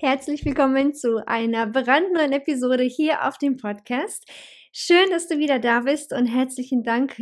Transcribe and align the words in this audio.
Herzlich 0.00 0.44
willkommen 0.44 0.94
zu 0.94 1.26
einer 1.26 1.66
brandneuen 1.66 2.30
Episode 2.30 2.84
hier 2.84 3.26
auf 3.26 3.36
dem 3.36 3.56
Podcast. 3.56 4.30
Schön, 4.70 5.10
dass 5.10 5.26
du 5.26 5.38
wieder 5.38 5.58
da 5.58 5.80
bist 5.80 6.12
und 6.12 6.26
herzlichen 6.26 6.84
Dank, 6.84 7.20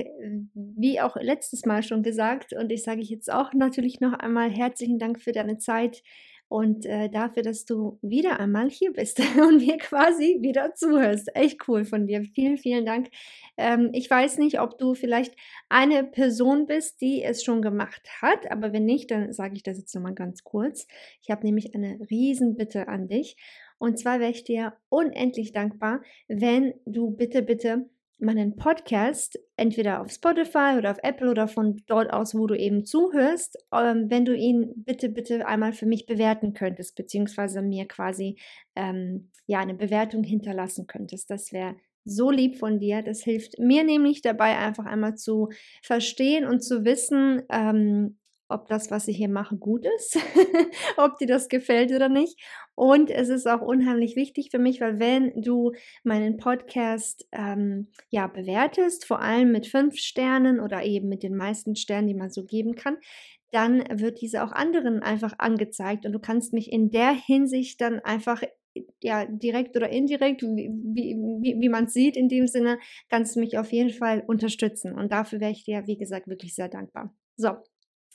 wie 0.53 1.01
auch 1.01 1.17
letztes 1.17 1.65
Mal 1.65 1.83
schon 1.83 2.03
gesagt. 2.03 2.53
Und 2.53 2.71
ich 2.71 2.83
sage 2.83 3.01
jetzt 3.01 3.33
auch 3.33 3.55
natürlich 3.55 4.01
noch 4.01 4.13
einmal 4.13 4.51
herzlichen 4.51 4.99
Dank 4.99 5.23
für 5.23 5.33
deine 5.33 5.57
Zeit, 5.57 6.03
und 6.49 6.87
äh, 6.87 7.09
dafür, 7.09 7.43
dass 7.43 7.65
du 7.65 7.99
wieder 8.03 8.39
einmal 8.39 8.71
hier 8.71 8.93
bist 8.93 9.21
und 9.41 9.59
mir 9.59 9.79
quasi 9.79 10.39
wieder 10.41 10.75
zuhörst. 10.75 11.35
Echt 11.35 11.69
cool 11.69 11.85
von 11.85 12.07
dir. 12.07 12.23
Vielen, 12.35 12.57
vielen 12.57 12.87
Dank. 12.87 13.09
Ähm, 13.57 13.91
ich 13.93 14.09
weiß 14.09 14.39
nicht, 14.39 14.61
ob 14.61 14.79
du 14.79 14.95
vielleicht 14.95 15.35
eine 15.69 16.05
Person 16.05 16.67
bist, 16.67 17.01
die 17.01 17.23
es 17.23 17.43
schon 17.43 17.63
gemacht 17.63 18.09
hat, 18.23 18.51
aber 18.51 18.73
wenn 18.73 18.85
nicht, 18.85 19.11
dann 19.11 19.33
sage 19.33 19.55
ich 19.57 19.63
das 19.63 19.79
jetzt 19.79 19.95
nochmal 19.95 20.15
ganz 20.15 20.45
kurz. 20.45 20.87
Ich 21.23 21.31
habe 21.31 21.45
nämlich 21.45 21.75
eine 21.75 21.99
Riesenbitte 22.11 22.89
an 22.89 23.09
dich. 23.09 23.37
Und 23.79 23.99
zwar 23.99 24.21
wäre 24.21 24.31
ich 24.31 24.45
dir 24.45 24.75
unendlich 24.89 25.53
dankbar, 25.53 26.01
wenn 26.29 26.75
du 26.87 27.11
bitte, 27.11 27.43
bitte 27.43 27.91
meinen 28.19 28.57
Podcast 28.57 29.39
entweder 29.57 30.01
auf 30.01 30.11
Spotify 30.11 30.75
oder 30.79 30.91
auf 30.91 30.99
Apple 31.03 31.31
oder 31.31 31.49
von 31.49 31.83
dort 31.87 32.13
aus, 32.13 32.35
wo 32.35 32.47
du 32.47 32.55
eben 32.55 32.85
zuhörst, 32.85 33.59
ähm, 33.73 34.07
wenn 34.09 34.25
du 34.25 34.35
ihn 34.35 34.73
bitte, 34.77 35.09
bitte 35.09 35.47
einmal 35.47 35.73
für 35.73 35.87
mich 35.87 36.07
bewerten 36.07 36.55
könntest, 36.55 36.97
beziehungsweise 36.97 37.63
mir 37.63 37.87
quasi 37.87 38.39
ähm, 38.75 39.31
ja 39.47 39.61
eine 39.61 39.75
Bewertung 39.75 40.25
hinterlassen 40.25 40.87
könntest. 40.87 41.31
Das 41.31 41.53
wäre 41.53 41.77
so 42.05 42.31
lieb 42.31 42.57
von 42.57 42.79
dir. 42.79 43.03
Das 43.03 43.23
hilft 43.23 43.59
mir 43.59 43.85
nämlich 43.85 44.23
dabei, 44.23 44.57
einfach 44.57 44.87
einmal 44.87 45.17
zu 45.17 45.51
verstehen 45.83 46.47
und 46.47 46.63
zu 46.63 46.85
wissen, 46.85 47.43
ähm, 47.51 48.19
ob 48.49 48.69
das, 48.69 48.91
was 48.91 49.09
ich 49.09 49.17
hier 49.17 49.29
mache, 49.29 49.57
gut 49.57 49.87
ist, 49.97 50.19
ob 50.97 51.19
dir 51.19 51.27
das 51.27 51.49
gefällt 51.49 51.93
oder 51.93 52.09
nicht. 52.09 52.41
Und 52.75 53.11
es 53.11 53.29
ist 53.29 53.47
auch 53.47 53.61
unheimlich 53.61 54.17
wichtig 54.17 54.51
für 54.51 54.59
mich, 54.59 54.81
weil 54.81 54.99
wenn 54.99 55.41
du 55.41 55.73
meinen 56.05 56.37
Podcast 56.37 57.27
ähm, 57.33 57.89
ja 58.11 58.27
bewertest, 58.27 59.07
vor 59.07 59.21
allem 59.21 59.53
mit 59.53 59.67
fünf 59.67 59.97
Sternen 59.97 60.61
oder 60.61 60.85
eben 60.85 61.09
mit 61.09 61.23
den 61.23 61.37
meisten 61.37 61.77
Sternen, 61.77 62.09
die 62.09 62.15
man 62.15 62.31
so 62.31 62.45
geben 62.45 62.75
kann, 62.75 62.99
dann 63.51 63.85
wird 64.01 64.21
diese 64.21 64.45
auch 64.45 64.53
anderen 64.53 65.03
einfach 65.03 65.35
angezeigt 65.39 66.05
und 66.05 66.13
du 66.13 66.19
kannst 66.19 66.53
mich 66.53 66.71
in 66.71 66.91
der 66.91 67.13
Hinsicht 67.13 67.81
dann 67.81 68.01
einfach 68.01 68.43
ja, 69.03 69.25
direkt 69.25 69.77
oder 69.77 69.89
indirekt, 69.89 70.43
wie, 70.43 70.71
wie, 70.71 71.57
wie 71.59 71.69
man 71.69 71.85
es 71.85 71.95
sieht 71.95 72.17
in 72.17 72.29
dem 72.29 72.47
Sinne, 72.47 72.79
kannst 73.09 73.37
du 73.37 73.41
mich 73.41 73.59
auf 73.59 73.73
jeden 73.73 73.91
Fall 73.91 74.23
unterstützen. 74.27 74.93
Und 74.93 75.13
dafür 75.13 75.41
wäre 75.41 75.53
ich 75.53 75.65
dir, 75.65 75.87
wie 75.87 75.97
gesagt, 75.97 76.29
wirklich 76.29 76.55
sehr 76.55 76.69
dankbar. 76.69 77.15
So, 77.37 77.57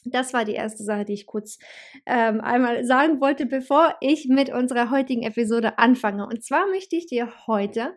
das 0.06 0.34
war 0.34 0.46
die 0.46 0.54
erste 0.54 0.84
Sache, 0.84 1.06
die 1.06 1.14
ich 1.14 1.26
kurz 1.26 1.60
ähm, 2.06 2.42
einmal 2.42 2.84
sagen 2.86 3.22
wollte, 3.22 3.46
bevor 3.46 3.96
ich 4.02 4.28
mit 4.28 4.52
unserer 4.52 4.90
heutigen 4.90 5.24
Episode 5.24 5.78
anfange. 5.78 6.26
Und 6.26 6.44
zwar 6.44 6.68
möchte 6.68 6.96
ich 6.96 7.08
dir 7.08 7.32
heute 7.48 7.96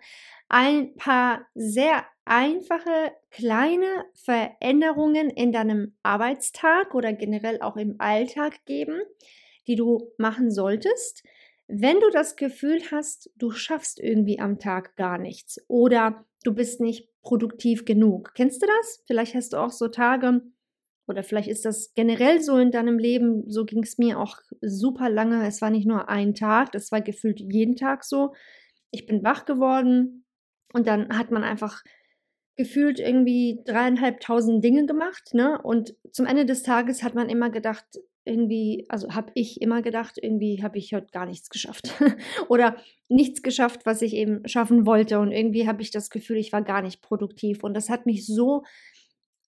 ein 0.49 0.95
paar 0.97 1.47
sehr 1.55 2.05
einfache 2.25 3.13
kleine 3.31 4.05
Veränderungen 4.15 5.31
in 5.31 5.53
deinem 5.53 5.95
Arbeitstag 6.03 6.95
oder 6.95 7.13
generell 7.13 7.61
auch 7.61 7.77
im 7.77 7.97
Alltag 7.99 8.65
geben, 8.67 9.01
die 9.67 9.77
du 9.77 10.11
machen 10.19 10.51
solltest, 10.51 11.23
wenn 11.67 11.99
du 12.01 12.11
das 12.11 12.37
Gefühl 12.37 12.81
hast, 12.91 13.31
du 13.37 13.51
schaffst 13.51 13.99
irgendwie 13.99 14.39
am 14.39 14.59
Tag 14.59 14.97
gar 14.97 15.19
nichts 15.19 15.59
oder 15.67 16.27
du 16.45 16.55
bist 16.55 16.81
nicht 16.81 17.09
produktiv 17.23 17.87
genug. 17.87 18.33
Kennst 18.35 18.63
du 18.63 18.67
das? 18.67 19.03
Vielleicht 19.07 19.35
hast 19.35 19.55
du 19.55 19.57
auch 19.57 19.71
so 19.71 19.89
Tage, 19.89 20.43
oder 21.07 21.23
vielleicht 21.23 21.49
ist 21.49 21.65
das 21.65 21.93
generell 21.95 22.41
so 22.41 22.57
in 22.57 22.71
deinem 22.71 22.99
Leben, 22.99 23.51
so 23.51 23.65
ging 23.65 23.83
es 23.83 23.99
mir 23.99 24.19
auch 24.19 24.39
super 24.61 25.11
lange. 25.11 25.47
Es 25.47 25.61
war 25.61 25.71
nicht 25.71 25.87
nur 25.87 26.09
ein 26.09 26.35
Tag, 26.35 26.73
das 26.73 26.91
war 26.93 27.01
gefühlt 27.01 27.41
jeden 27.41 27.77
Tag 27.77 28.05
so. 28.05 28.33
Ich 28.91 29.07
bin 29.07 29.23
wach 29.23 29.45
geworden 29.45 30.25
und 30.73 30.87
dann 30.87 31.17
hat 31.17 31.31
man 31.31 31.45
einfach 31.45 31.83
gefühlt 32.57 33.01
irgendwie 33.01 33.61
dreieinhalbtausend 33.65 34.65
Dinge 34.65 34.87
gemacht, 34.87 35.35
ne? 35.35 35.61
Und 35.63 35.95
zum 36.13 36.27
Ende 36.27 36.47
des 36.47 36.63
Tages 36.63 37.03
hat 37.03 37.15
man 37.15 37.29
immer 37.29 37.51
gedacht, 37.51 37.85
irgendwie, 38.25 38.87
also 38.89 39.15
habe 39.15 39.33
ich 39.35 39.61
immer 39.61 39.83
gedacht, 39.83 40.19
irgendwie 40.21 40.63
habe 40.63 40.79
ich 40.79 40.95
heute 40.95 41.09
gar 41.13 41.27
nichts 41.27 41.51
geschafft. 41.51 41.93
Oder 42.49 42.77
nichts 43.09 43.43
geschafft, 43.43 43.85
was 43.85 44.03
ich 44.03 44.15
eben 44.15 44.47
schaffen 44.49 44.87
wollte. 44.87 45.19
Und 45.19 45.33
irgendwie 45.33 45.69
habe 45.69 45.83
ich 45.83 45.91
das 45.91 46.11
Gefühl, 46.11 46.39
ich 46.39 46.53
war 46.53 46.63
gar 46.63 46.81
nicht 46.81 47.03
produktiv. 47.03 47.63
Und 47.65 47.75
das 47.75 47.91
hat 47.91 48.07
mich 48.07 48.25
so 48.27 48.63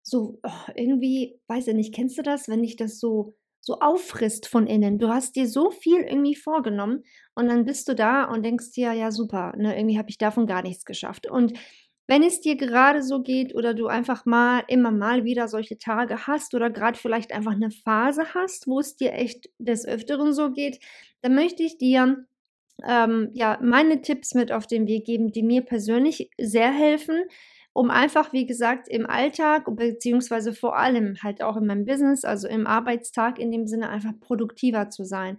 so 0.07 0.39
oh, 0.43 0.71
irgendwie, 0.75 1.39
weiß 1.47 1.67
ich 1.67 1.75
nicht, 1.75 1.93
kennst 1.93 2.17
du 2.17 2.21
das, 2.21 2.47
wenn 2.47 2.61
dich 2.61 2.77
das 2.77 2.99
so 2.99 3.35
so 3.59 3.79
auffrisst 3.81 4.47
von 4.47 4.65
innen. 4.65 4.97
Du 4.97 5.09
hast 5.09 5.35
dir 5.35 5.45
so 5.45 5.71
viel 5.71 5.99
irgendwie 5.99 6.35
vorgenommen 6.35 7.03
und 7.35 7.47
dann 7.47 7.65
bist 7.65 7.89
du 7.89 7.95
da 7.95 8.23
und 8.23 8.43
denkst 8.43 8.71
dir, 8.71 8.93
ja 8.93 9.11
super, 9.11 9.53
ne, 9.57 9.77
irgendwie 9.77 9.97
habe 9.97 10.09
ich 10.09 10.17
davon 10.17 10.47
gar 10.47 10.61
nichts 10.61 10.85
geschafft. 10.85 11.29
Und 11.29 11.51
wenn 12.07 12.23
es 12.23 12.39
dir 12.39 12.55
gerade 12.55 13.03
so 13.03 13.21
geht 13.21 13.53
oder 13.53 13.73
du 13.73 13.87
einfach 13.87 14.25
mal 14.25 14.63
immer 14.69 14.91
mal 14.91 15.25
wieder 15.25 15.49
solche 15.49 15.77
Tage 15.77 16.27
hast 16.27 16.53
oder 16.53 16.69
gerade 16.69 16.97
vielleicht 16.97 17.33
einfach 17.33 17.51
eine 17.51 17.69
Phase 17.69 18.33
hast, 18.33 18.67
wo 18.67 18.79
es 18.79 18.95
dir 18.95 19.11
echt 19.11 19.49
des 19.59 19.85
Öfteren 19.85 20.31
so 20.31 20.51
geht, 20.51 20.79
dann 21.21 21.35
möchte 21.35 21.63
ich 21.63 21.77
dir 21.77 22.25
ähm, 22.87 23.31
ja 23.33 23.59
meine 23.61 24.01
Tipps 24.01 24.33
mit 24.33 24.53
auf 24.53 24.65
den 24.65 24.87
Weg 24.87 25.05
geben, 25.05 25.33
die 25.33 25.43
mir 25.43 25.63
persönlich 25.63 26.29
sehr 26.39 26.71
helfen, 26.71 27.23
um 27.77 27.91
einfach, 27.91 28.33
wie 28.33 28.47
gesagt, 28.47 28.87
im 28.87 29.05
Alltag, 29.05 29.65
beziehungsweise 29.67 30.51
vor 30.51 30.75
allem 30.75 31.15
halt 31.21 31.43
auch 31.43 31.57
in 31.57 31.67
meinem 31.67 31.85
Business, 31.85 32.25
also 32.25 32.47
im 32.47 32.65
Arbeitstag 32.65 33.37
in 33.37 33.51
dem 33.51 33.67
Sinne 33.67 33.89
einfach 33.89 34.19
produktiver 34.19 34.89
zu 34.89 35.03
sein. 35.03 35.37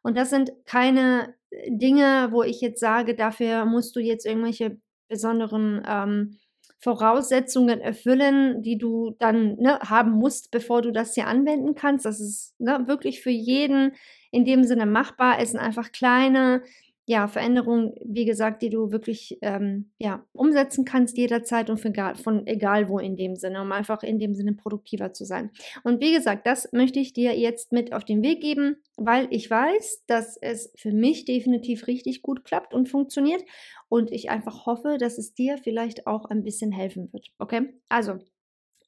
Und 0.00 0.16
das 0.16 0.30
sind 0.30 0.52
keine 0.66 1.34
äh, 1.50 1.68
Dinge, 1.68 2.28
wo 2.30 2.44
ich 2.44 2.60
jetzt 2.60 2.78
sage, 2.78 3.16
dafür 3.16 3.64
musst 3.64 3.96
du 3.96 4.00
jetzt 4.00 4.24
irgendwelche 4.24 4.78
besonderen 5.08 5.82
ähm, 5.84 6.38
Voraussetzungen 6.78 7.80
erfüllen, 7.80 8.62
die 8.62 8.78
du 8.78 9.16
dann 9.18 9.56
ne, 9.56 9.80
haben 9.80 10.12
musst, 10.12 10.52
bevor 10.52 10.82
du 10.82 10.92
das 10.92 11.14
hier 11.14 11.26
anwenden 11.26 11.74
kannst. 11.74 12.04
Das 12.04 12.20
ist 12.20 12.54
ne, 12.60 12.84
wirklich 12.86 13.20
für 13.20 13.30
jeden 13.30 13.96
in 14.30 14.44
dem 14.44 14.62
Sinne 14.62 14.86
machbar. 14.86 15.40
Es 15.40 15.50
sind 15.50 15.58
einfach 15.58 15.90
kleine 15.90 16.62
ja, 17.10 17.26
Veränderungen, 17.26 17.92
wie 18.04 18.24
gesagt, 18.24 18.62
die 18.62 18.70
du 18.70 18.92
wirklich 18.92 19.36
ähm, 19.42 19.90
ja, 19.98 20.24
umsetzen 20.32 20.84
kannst 20.84 21.18
jederzeit 21.18 21.68
und 21.68 21.80
von, 21.80 21.92
von 22.14 22.46
egal 22.46 22.88
wo 22.88 23.00
in 23.00 23.16
dem 23.16 23.34
Sinne, 23.34 23.62
um 23.62 23.72
einfach 23.72 24.04
in 24.04 24.20
dem 24.20 24.32
Sinne 24.32 24.52
produktiver 24.52 25.12
zu 25.12 25.24
sein. 25.24 25.50
Und 25.82 26.00
wie 26.00 26.14
gesagt, 26.14 26.46
das 26.46 26.68
möchte 26.70 27.00
ich 27.00 27.12
dir 27.12 27.36
jetzt 27.36 27.72
mit 27.72 27.92
auf 27.92 28.04
den 28.04 28.22
Weg 28.22 28.40
geben, 28.40 28.76
weil 28.96 29.26
ich 29.30 29.50
weiß, 29.50 30.04
dass 30.06 30.36
es 30.36 30.72
für 30.76 30.92
mich 30.92 31.24
definitiv 31.24 31.88
richtig 31.88 32.22
gut 32.22 32.44
klappt 32.44 32.74
und 32.74 32.88
funktioniert 32.88 33.42
und 33.88 34.12
ich 34.12 34.30
einfach 34.30 34.66
hoffe, 34.66 34.96
dass 34.96 35.18
es 35.18 35.34
dir 35.34 35.58
vielleicht 35.58 36.06
auch 36.06 36.26
ein 36.26 36.44
bisschen 36.44 36.70
helfen 36.70 37.12
wird. 37.12 37.32
Okay? 37.40 37.74
Also, 37.88 38.18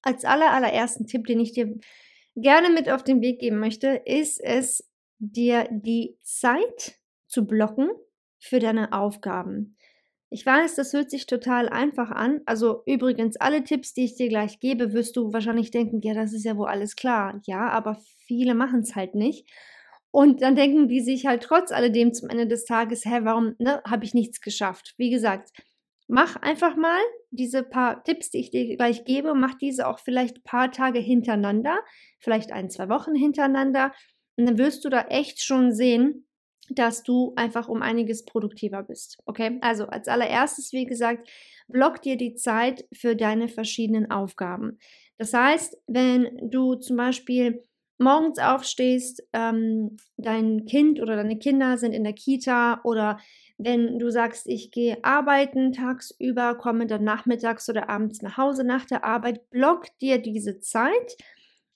als 0.00 0.24
aller, 0.24 0.52
allerersten 0.52 1.08
Tipp, 1.08 1.26
den 1.26 1.40
ich 1.40 1.54
dir 1.54 1.76
gerne 2.36 2.70
mit 2.70 2.88
auf 2.88 3.02
den 3.02 3.20
Weg 3.20 3.40
geben 3.40 3.58
möchte, 3.58 4.00
ist 4.06 4.40
es, 4.40 4.88
dir 5.18 5.68
die 5.72 6.16
Zeit 6.22 7.00
zu 7.26 7.46
blocken 7.46 7.88
für 8.42 8.58
deine 8.58 8.92
Aufgaben. 8.92 9.76
Ich 10.28 10.44
weiß, 10.44 10.74
das 10.74 10.92
hört 10.92 11.10
sich 11.10 11.26
total 11.26 11.68
einfach 11.68 12.10
an. 12.10 12.40
Also 12.46 12.82
übrigens, 12.86 13.36
alle 13.36 13.64
Tipps, 13.64 13.94
die 13.94 14.04
ich 14.04 14.16
dir 14.16 14.28
gleich 14.28 14.60
gebe, 14.60 14.92
wirst 14.92 15.16
du 15.16 15.32
wahrscheinlich 15.32 15.70
denken, 15.70 16.00
ja, 16.02 16.14
das 16.14 16.32
ist 16.32 16.44
ja 16.44 16.56
wohl 16.56 16.68
alles 16.68 16.96
klar. 16.96 17.40
Ja, 17.44 17.68
aber 17.68 17.98
viele 18.26 18.54
machen 18.54 18.80
es 18.80 18.96
halt 18.96 19.14
nicht. 19.14 19.48
Und 20.10 20.42
dann 20.42 20.56
denken 20.56 20.88
die 20.88 21.00
sich 21.00 21.26
halt 21.26 21.42
trotz 21.42 21.70
alledem 21.70 22.12
zum 22.12 22.30
Ende 22.30 22.46
des 22.46 22.64
Tages, 22.64 23.04
hä, 23.04 23.20
warum 23.22 23.54
ne, 23.58 23.82
habe 23.86 24.04
ich 24.04 24.14
nichts 24.14 24.40
geschafft? 24.40 24.94
Wie 24.96 25.10
gesagt, 25.10 25.50
mach 26.08 26.36
einfach 26.36 26.76
mal 26.76 27.00
diese 27.30 27.62
paar 27.62 28.02
Tipps, 28.02 28.30
die 28.30 28.38
ich 28.38 28.50
dir 28.50 28.76
gleich 28.76 29.04
gebe, 29.04 29.34
mach 29.34 29.54
diese 29.54 29.86
auch 29.86 29.98
vielleicht 29.98 30.38
ein 30.38 30.42
paar 30.42 30.72
Tage 30.72 30.98
hintereinander, 30.98 31.78
vielleicht 32.18 32.52
ein, 32.52 32.70
zwei 32.70 32.88
Wochen 32.88 33.14
hintereinander. 33.14 33.92
Und 34.36 34.46
dann 34.46 34.58
wirst 34.58 34.84
du 34.84 34.88
da 34.88 35.02
echt 35.02 35.42
schon 35.42 35.72
sehen, 35.72 36.26
dass 36.70 37.02
du 37.02 37.32
einfach 37.36 37.68
um 37.68 37.82
einiges 37.82 38.24
produktiver 38.24 38.82
bist. 38.82 39.18
Okay, 39.26 39.58
also 39.60 39.86
als 39.86 40.08
allererstes, 40.08 40.72
wie 40.72 40.86
gesagt, 40.86 41.28
block 41.68 42.02
dir 42.02 42.16
die 42.16 42.34
Zeit 42.34 42.86
für 42.92 43.16
deine 43.16 43.48
verschiedenen 43.48 44.10
Aufgaben. 44.10 44.78
Das 45.18 45.34
heißt, 45.34 45.76
wenn 45.86 46.50
du 46.50 46.74
zum 46.76 46.96
Beispiel 46.96 47.64
morgens 47.98 48.38
aufstehst, 48.38 49.22
ähm, 49.32 49.96
dein 50.16 50.66
Kind 50.66 51.00
oder 51.00 51.16
deine 51.16 51.38
Kinder 51.38 51.78
sind 51.78 51.92
in 51.92 52.04
der 52.04 52.14
Kita 52.14 52.80
oder 52.84 53.18
wenn 53.58 53.98
du 53.98 54.10
sagst, 54.10 54.48
ich 54.48 54.70
gehe 54.72 55.02
arbeiten 55.04 55.72
tagsüber, 55.72 56.56
komme 56.56 56.86
dann 56.86 57.04
nachmittags 57.04 57.68
oder 57.68 57.88
abends 57.88 58.22
nach 58.22 58.36
Hause 58.36 58.64
nach 58.64 58.84
der 58.84 59.04
Arbeit, 59.04 59.48
block 59.50 59.86
dir 60.00 60.18
diese 60.18 60.58
Zeit, 60.58 61.16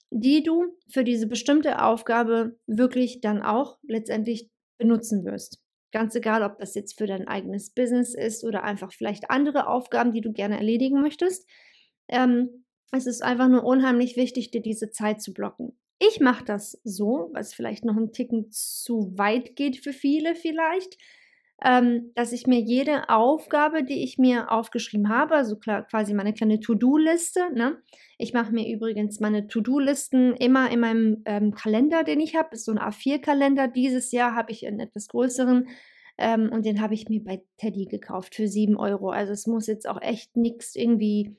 die 0.09 0.43
du 0.43 0.75
für 0.89 1.03
diese 1.03 1.27
bestimmte 1.27 1.81
Aufgabe 1.81 2.57
wirklich 2.65 3.21
dann 3.21 3.41
auch 3.41 3.77
letztendlich 3.87 4.49
benutzen 4.77 5.25
wirst. 5.25 5.59
Ganz 5.91 6.15
egal, 6.15 6.43
ob 6.43 6.59
das 6.59 6.75
jetzt 6.75 6.97
für 6.97 7.07
dein 7.07 7.27
eigenes 7.27 7.73
Business 7.73 8.13
ist 8.13 8.43
oder 8.43 8.63
einfach 8.63 8.91
vielleicht 8.91 9.29
andere 9.29 9.67
Aufgaben, 9.67 10.13
die 10.13 10.21
du 10.21 10.33
gerne 10.33 10.57
erledigen 10.57 11.01
möchtest. 11.01 11.47
Ähm, 12.07 12.65
es 12.91 13.05
ist 13.05 13.23
einfach 13.23 13.47
nur 13.47 13.63
unheimlich 13.63 14.15
wichtig, 14.15 14.51
dir 14.51 14.61
diese 14.61 14.89
Zeit 14.89 15.21
zu 15.21 15.33
blocken. 15.33 15.77
Ich 15.99 16.19
mache 16.19 16.45
das 16.45 16.79
so, 16.83 17.29
was 17.33 17.53
vielleicht 17.53 17.83
noch 17.83 17.97
ein 17.97 18.11
Ticken 18.11 18.51
zu 18.51 19.17
weit 19.17 19.55
geht 19.55 19.77
für 19.77 19.93
viele 19.93 20.35
vielleicht, 20.35 20.97
ähm, 21.63 22.11
dass 22.13 22.33
ich 22.33 22.45
mir 22.45 22.59
jede 22.59 23.09
Aufgabe, 23.09 23.83
die 23.83 24.03
ich 24.03 24.17
mir 24.17 24.51
aufgeschrieben 24.51 25.09
habe, 25.09 25.35
also 25.35 25.57
quasi 25.57 26.13
meine 26.13 26.33
kleine 26.33 26.59
To-Do-Liste, 26.59 27.51
ne? 27.53 27.77
Ich 28.19 28.33
mache 28.33 28.51
mir 28.51 28.67
übrigens 28.71 29.19
meine 29.19 29.47
To-Do-Listen 29.47 30.33
immer 30.35 30.71
in 30.71 30.79
meinem 30.79 31.21
ähm, 31.25 31.53
Kalender, 31.53 32.03
den 32.03 32.19
ich 32.19 32.35
habe. 32.35 32.49
Ist 32.53 32.65
so 32.65 32.71
ein 32.71 32.79
A4-Kalender. 32.79 33.67
Dieses 33.67 34.11
Jahr 34.11 34.35
habe 34.35 34.51
ich 34.51 34.65
einen 34.65 34.79
etwas 34.79 35.07
größeren 35.07 35.67
ähm, 36.17 36.49
und 36.51 36.65
den 36.65 36.81
habe 36.81 36.93
ich 36.93 37.09
mir 37.09 37.23
bei 37.23 37.43
Teddy 37.57 37.85
gekauft 37.85 38.35
für 38.35 38.47
7 38.47 38.75
Euro. 38.75 39.09
Also 39.09 39.33
es 39.33 39.47
muss 39.47 39.67
jetzt 39.67 39.87
auch 39.87 40.01
echt 40.01 40.35
nichts 40.35 40.75
irgendwie 40.75 41.35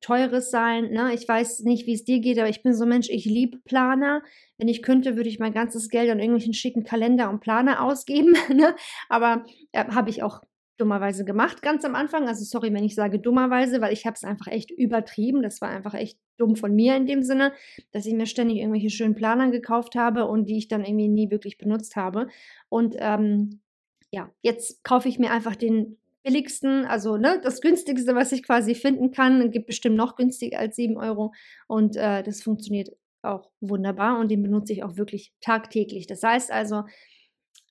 Teures 0.00 0.50
sein. 0.50 0.90
Ne? 0.90 1.12
Ich 1.14 1.26
weiß 1.26 1.60
nicht, 1.60 1.86
wie 1.86 1.94
es 1.94 2.04
dir 2.04 2.20
geht, 2.20 2.38
aber 2.38 2.48
ich 2.48 2.62
bin 2.62 2.74
so 2.74 2.84
ein 2.84 2.90
Mensch, 2.90 3.08
ich 3.08 3.24
liebe 3.24 3.58
Planer. 3.58 4.22
Wenn 4.58 4.68
ich 4.68 4.82
könnte, 4.82 5.16
würde 5.16 5.28
ich 5.28 5.38
mein 5.38 5.52
ganzes 5.52 5.88
Geld 5.88 6.10
an 6.10 6.18
irgendwelchen 6.18 6.54
schicken 6.54 6.84
Kalender 6.84 7.30
und 7.30 7.40
Planer 7.40 7.82
ausgeben. 7.84 8.34
Ne? 8.54 8.74
Aber 9.08 9.44
äh, 9.72 9.84
habe 9.88 10.10
ich 10.10 10.22
auch 10.22 10.42
dummerweise 10.78 11.24
gemacht, 11.24 11.62
ganz 11.62 11.84
am 11.84 11.94
Anfang. 11.94 12.28
Also 12.28 12.44
sorry, 12.44 12.72
wenn 12.72 12.84
ich 12.84 12.94
sage 12.94 13.18
dummerweise, 13.18 13.80
weil 13.80 13.92
ich 13.92 14.06
habe 14.06 14.14
es 14.14 14.24
einfach 14.24 14.48
echt 14.48 14.70
übertrieben. 14.70 15.42
Das 15.42 15.60
war 15.60 15.70
einfach 15.70 15.94
echt 15.94 16.18
dumm 16.36 16.56
von 16.56 16.74
mir 16.74 16.96
in 16.96 17.06
dem 17.06 17.22
Sinne, 17.22 17.52
dass 17.92 18.06
ich 18.06 18.14
mir 18.14 18.26
ständig 18.26 18.58
irgendwelche 18.58 18.90
schönen 18.90 19.14
Planer 19.14 19.50
gekauft 19.50 19.94
habe 19.94 20.26
und 20.26 20.48
die 20.48 20.58
ich 20.58 20.68
dann 20.68 20.84
irgendwie 20.84 21.08
nie 21.08 21.30
wirklich 21.30 21.58
benutzt 21.58 21.96
habe. 21.96 22.28
Und 22.68 22.94
ähm, 22.98 23.60
ja, 24.10 24.30
jetzt 24.42 24.84
kaufe 24.84 25.08
ich 25.08 25.18
mir 25.18 25.30
einfach 25.30 25.56
den 25.56 25.98
billigsten, 26.26 26.84
also 26.86 27.16
ne, 27.16 27.40
das 27.42 27.60
günstigste, 27.60 28.14
was 28.14 28.32
ich 28.32 28.42
quasi 28.42 28.74
finden 28.74 29.12
kann. 29.12 29.50
Gibt 29.52 29.66
bestimmt 29.66 29.96
noch 29.96 30.16
günstiger 30.16 30.58
als 30.58 30.76
7 30.76 30.96
Euro. 30.96 31.32
Und 31.68 31.96
äh, 31.96 32.22
das 32.24 32.42
funktioniert 32.42 32.90
auch 33.22 33.50
wunderbar 33.60 34.18
und 34.18 34.30
den 34.30 34.42
benutze 34.42 34.72
ich 34.72 34.82
auch 34.82 34.96
wirklich 34.96 35.32
tagtäglich. 35.40 36.06
Das 36.06 36.22
heißt 36.22 36.50
also, 36.50 36.84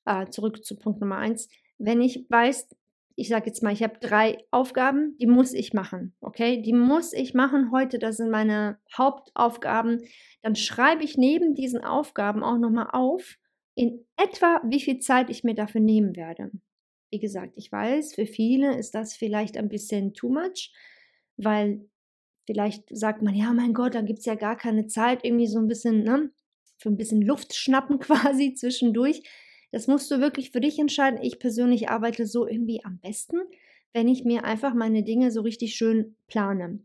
äh, 0.06 0.28
zurück 0.28 0.64
zu 0.64 0.78
Punkt 0.78 1.02
Nummer 1.02 1.18
1, 1.18 1.50
wenn 1.78 2.02
ich 2.02 2.26
weiß, 2.30 2.70
ich 3.18 3.30
sage 3.30 3.48
jetzt 3.48 3.64
mal, 3.64 3.74
ich 3.74 3.84
habe 3.84 3.98
drei 4.00 4.38
Aufgaben, 4.52 5.18
die 5.20 5.28
muss 5.28 5.54
ich 5.54 5.74
machen, 5.74 6.14
okay? 6.20 6.62
Die 6.62 6.74
muss 6.74 7.14
ich 7.14 7.34
machen 7.34 7.72
heute, 7.72 8.00
das 8.00 8.18
sind 8.18 8.30
meine 8.30 8.78
Hauptaufgaben. 8.98 10.02
Dann 10.42 10.56
schreibe 10.56 11.04
ich 11.04 11.18
neben 11.18 11.56
diesen 11.56 11.84
Aufgaben 11.84 12.44
auch 12.44 12.58
nochmal 12.58 12.90
auf, 12.92 13.36
in 13.76 14.06
etwa, 14.18 14.62
wie 14.66 14.80
viel 14.80 15.00
Zeit 15.00 15.30
ich 15.30 15.44
mir 15.44 15.56
dafür 15.56 15.82
nehmen 15.82 16.16
werde. 16.16 16.52
Wie 17.16 17.20
gesagt, 17.20 17.54
ich 17.56 17.72
weiß, 17.72 18.16
für 18.16 18.26
viele 18.26 18.78
ist 18.78 18.94
das 18.94 19.16
vielleicht 19.16 19.56
ein 19.56 19.70
bisschen 19.70 20.14
too 20.14 20.28
much, 20.28 20.74
weil 21.38 21.88
vielleicht 22.46 22.84
sagt 22.90 23.22
man, 23.22 23.34
ja, 23.34 23.54
mein 23.54 23.74
Gott, 23.74 23.96
dann 23.96 24.06
gibt 24.06 24.20
es 24.20 24.26
ja 24.26 24.36
gar 24.36 24.58
keine 24.58 24.88
Zeit, 24.88 25.24
irgendwie 25.24 25.48
so 25.48 25.58
ein 25.60 25.68
bisschen, 25.70 26.04
ne, 26.04 26.30
für 26.78 26.90
ein 26.90 26.98
bisschen 26.98 27.22
Luft 27.22 27.56
schnappen 27.56 28.00
quasi 28.02 28.54
zwischendurch. 28.54 29.24
Das 29.72 29.88
musst 29.88 30.12
du 30.12 30.20
wirklich 30.20 30.52
für 30.52 30.60
dich 30.60 30.78
entscheiden. 30.78 31.22
Ich 31.22 31.40
persönlich 31.40 31.88
arbeite 31.88 32.28
so 32.28 32.46
irgendwie 32.46 32.84
am 32.84 33.00
besten, 33.00 33.38
wenn 33.94 34.10
ich 34.10 34.26
mir 34.26 34.44
einfach 34.44 34.74
meine 34.74 35.02
Dinge 35.02 35.32
so 35.32 35.40
richtig 35.40 35.76
schön 35.76 36.18
plane. 36.28 36.80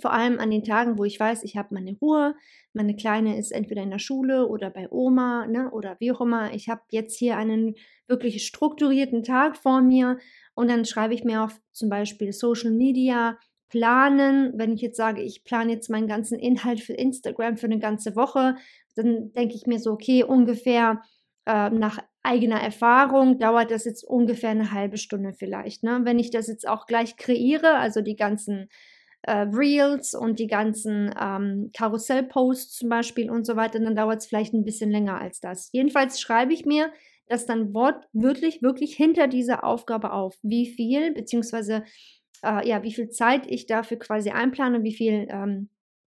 Vor 0.00 0.12
allem 0.12 0.38
an 0.38 0.50
den 0.50 0.64
Tagen, 0.64 0.98
wo 0.98 1.04
ich 1.04 1.18
weiß, 1.18 1.42
ich 1.42 1.56
habe 1.56 1.74
meine 1.74 1.96
Ruhe, 2.00 2.34
meine 2.74 2.96
Kleine 2.96 3.38
ist 3.38 3.50
entweder 3.50 3.82
in 3.82 3.90
der 3.90 3.98
Schule 3.98 4.46
oder 4.46 4.70
bei 4.70 4.90
Oma 4.90 5.46
ne, 5.46 5.70
oder 5.70 5.96
wie 6.00 6.12
auch 6.12 6.20
immer. 6.20 6.52
Ich 6.52 6.68
habe 6.68 6.82
jetzt 6.90 7.18
hier 7.18 7.36
einen 7.38 7.74
wirklich 8.06 8.44
strukturierten 8.46 9.22
Tag 9.22 9.56
vor 9.56 9.80
mir 9.80 10.18
und 10.54 10.68
dann 10.68 10.84
schreibe 10.84 11.14
ich 11.14 11.24
mir 11.24 11.42
auf 11.42 11.58
zum 11.72 11.88
Beispiel 11.88 12.32
Social 12.32 12.72
Media, 12.72 13.38
planen. 13.68 14.52
Wenn 14.56 14.72
ich 14.72 14.80
jetzt 14.80 14.96
sage, 14.96 15.22
ich 15.22 15.44
plane 15.44 15.72
jetzt 15.72 15.90
meinen 15.90 16.08
ganzen 16.08 16.38
Inhalt 16.38 16.80
für 16.80 16.92
Instagram 16.92 17.56
für 17.56 17.66
eine 17.66 17.78
ganze 17.78 18.16
Woche, 18.16 18.56
dann 18.94 19.32
denke 19.32 19.54
ich 19.54 19.66
mir 19.66 19.78
so, 19.78 19.92
okay, 19.92 20.22
ungefähr 20.22 21.02
äh, 21.46 21.70
nach 21.70 21.98
eigener 22.22 22.60
Erfahrung 22.60 23.38
dauert 23.38 23.70
das 23.70 23.84
jetzt 23.84 24.04
ungefähr 24.04 24.50
eine 24.50 24.72
halbe 24.72 24.96
Stunde 24.96 25.32
vielleicht. 25.32 25.82
Ne? 25.82 26.00
Wenn 26.02 26.18
ich 26.18 26.30
das 26.30 26.48
jetzt 26.48 26.66
auch 26.66 26.86
gleich 26.86 27.16
kreiere, 27.16 27.76
also 27.76 28.00
die 28.00 28.16
ganzen 28.16 28.68
äh, 29.26 29.48
Reels 29.52 30.14
und 30.14 30.38
die 30.38 30.46
ganzen 30.46 31.12
ähm, 31.20 31.70
Karussell-Posts 31.76 32.76
zum 32.76 32.88
Beispiel 32.88 33.30
und 33.30 33.44
so 33.44 33.56
weiter, 33.56 33.80
dann 33.80 33.96
dauert 33.96 34.18
es 34.18 34.26
vielleicht 34.26 34.54
ein 34.54 34.64
bisschen 34.64 34.90
länger 34.90 35.20
als 35.20 35.40
das. 35.40 35.68
Jedenfalls 35.72 36.20
schreibe 36.20 36.52
ich 36.52 36.64
mir 36.64 36.92
das 37.26 37.44
dann 37.44 37.74
wortwörtlich 37.74 38.62
wirklich 38.62 38.94
hinter 38.94 39.26
dieser 39.26 39.64
Aufgabe 39.64 40.12
auf, 40.12 40.36
wie 40.42 40.66
viel, 40.66 41.12
beziehungsweise 41.12 41.82
äh, 42.44 42.68
ja, 42.68 42.84
wie 42.84 42.92
viel 42.92 43.08
Zeit 43.08 43.46
ich 43.48 43.66
dafür 43.66 43.98
quasi 43.98 44.30
einplane, 44.30 44.84
wie 44.84 44.94
viel 44.94 45.26
ähm, 45.28 45.70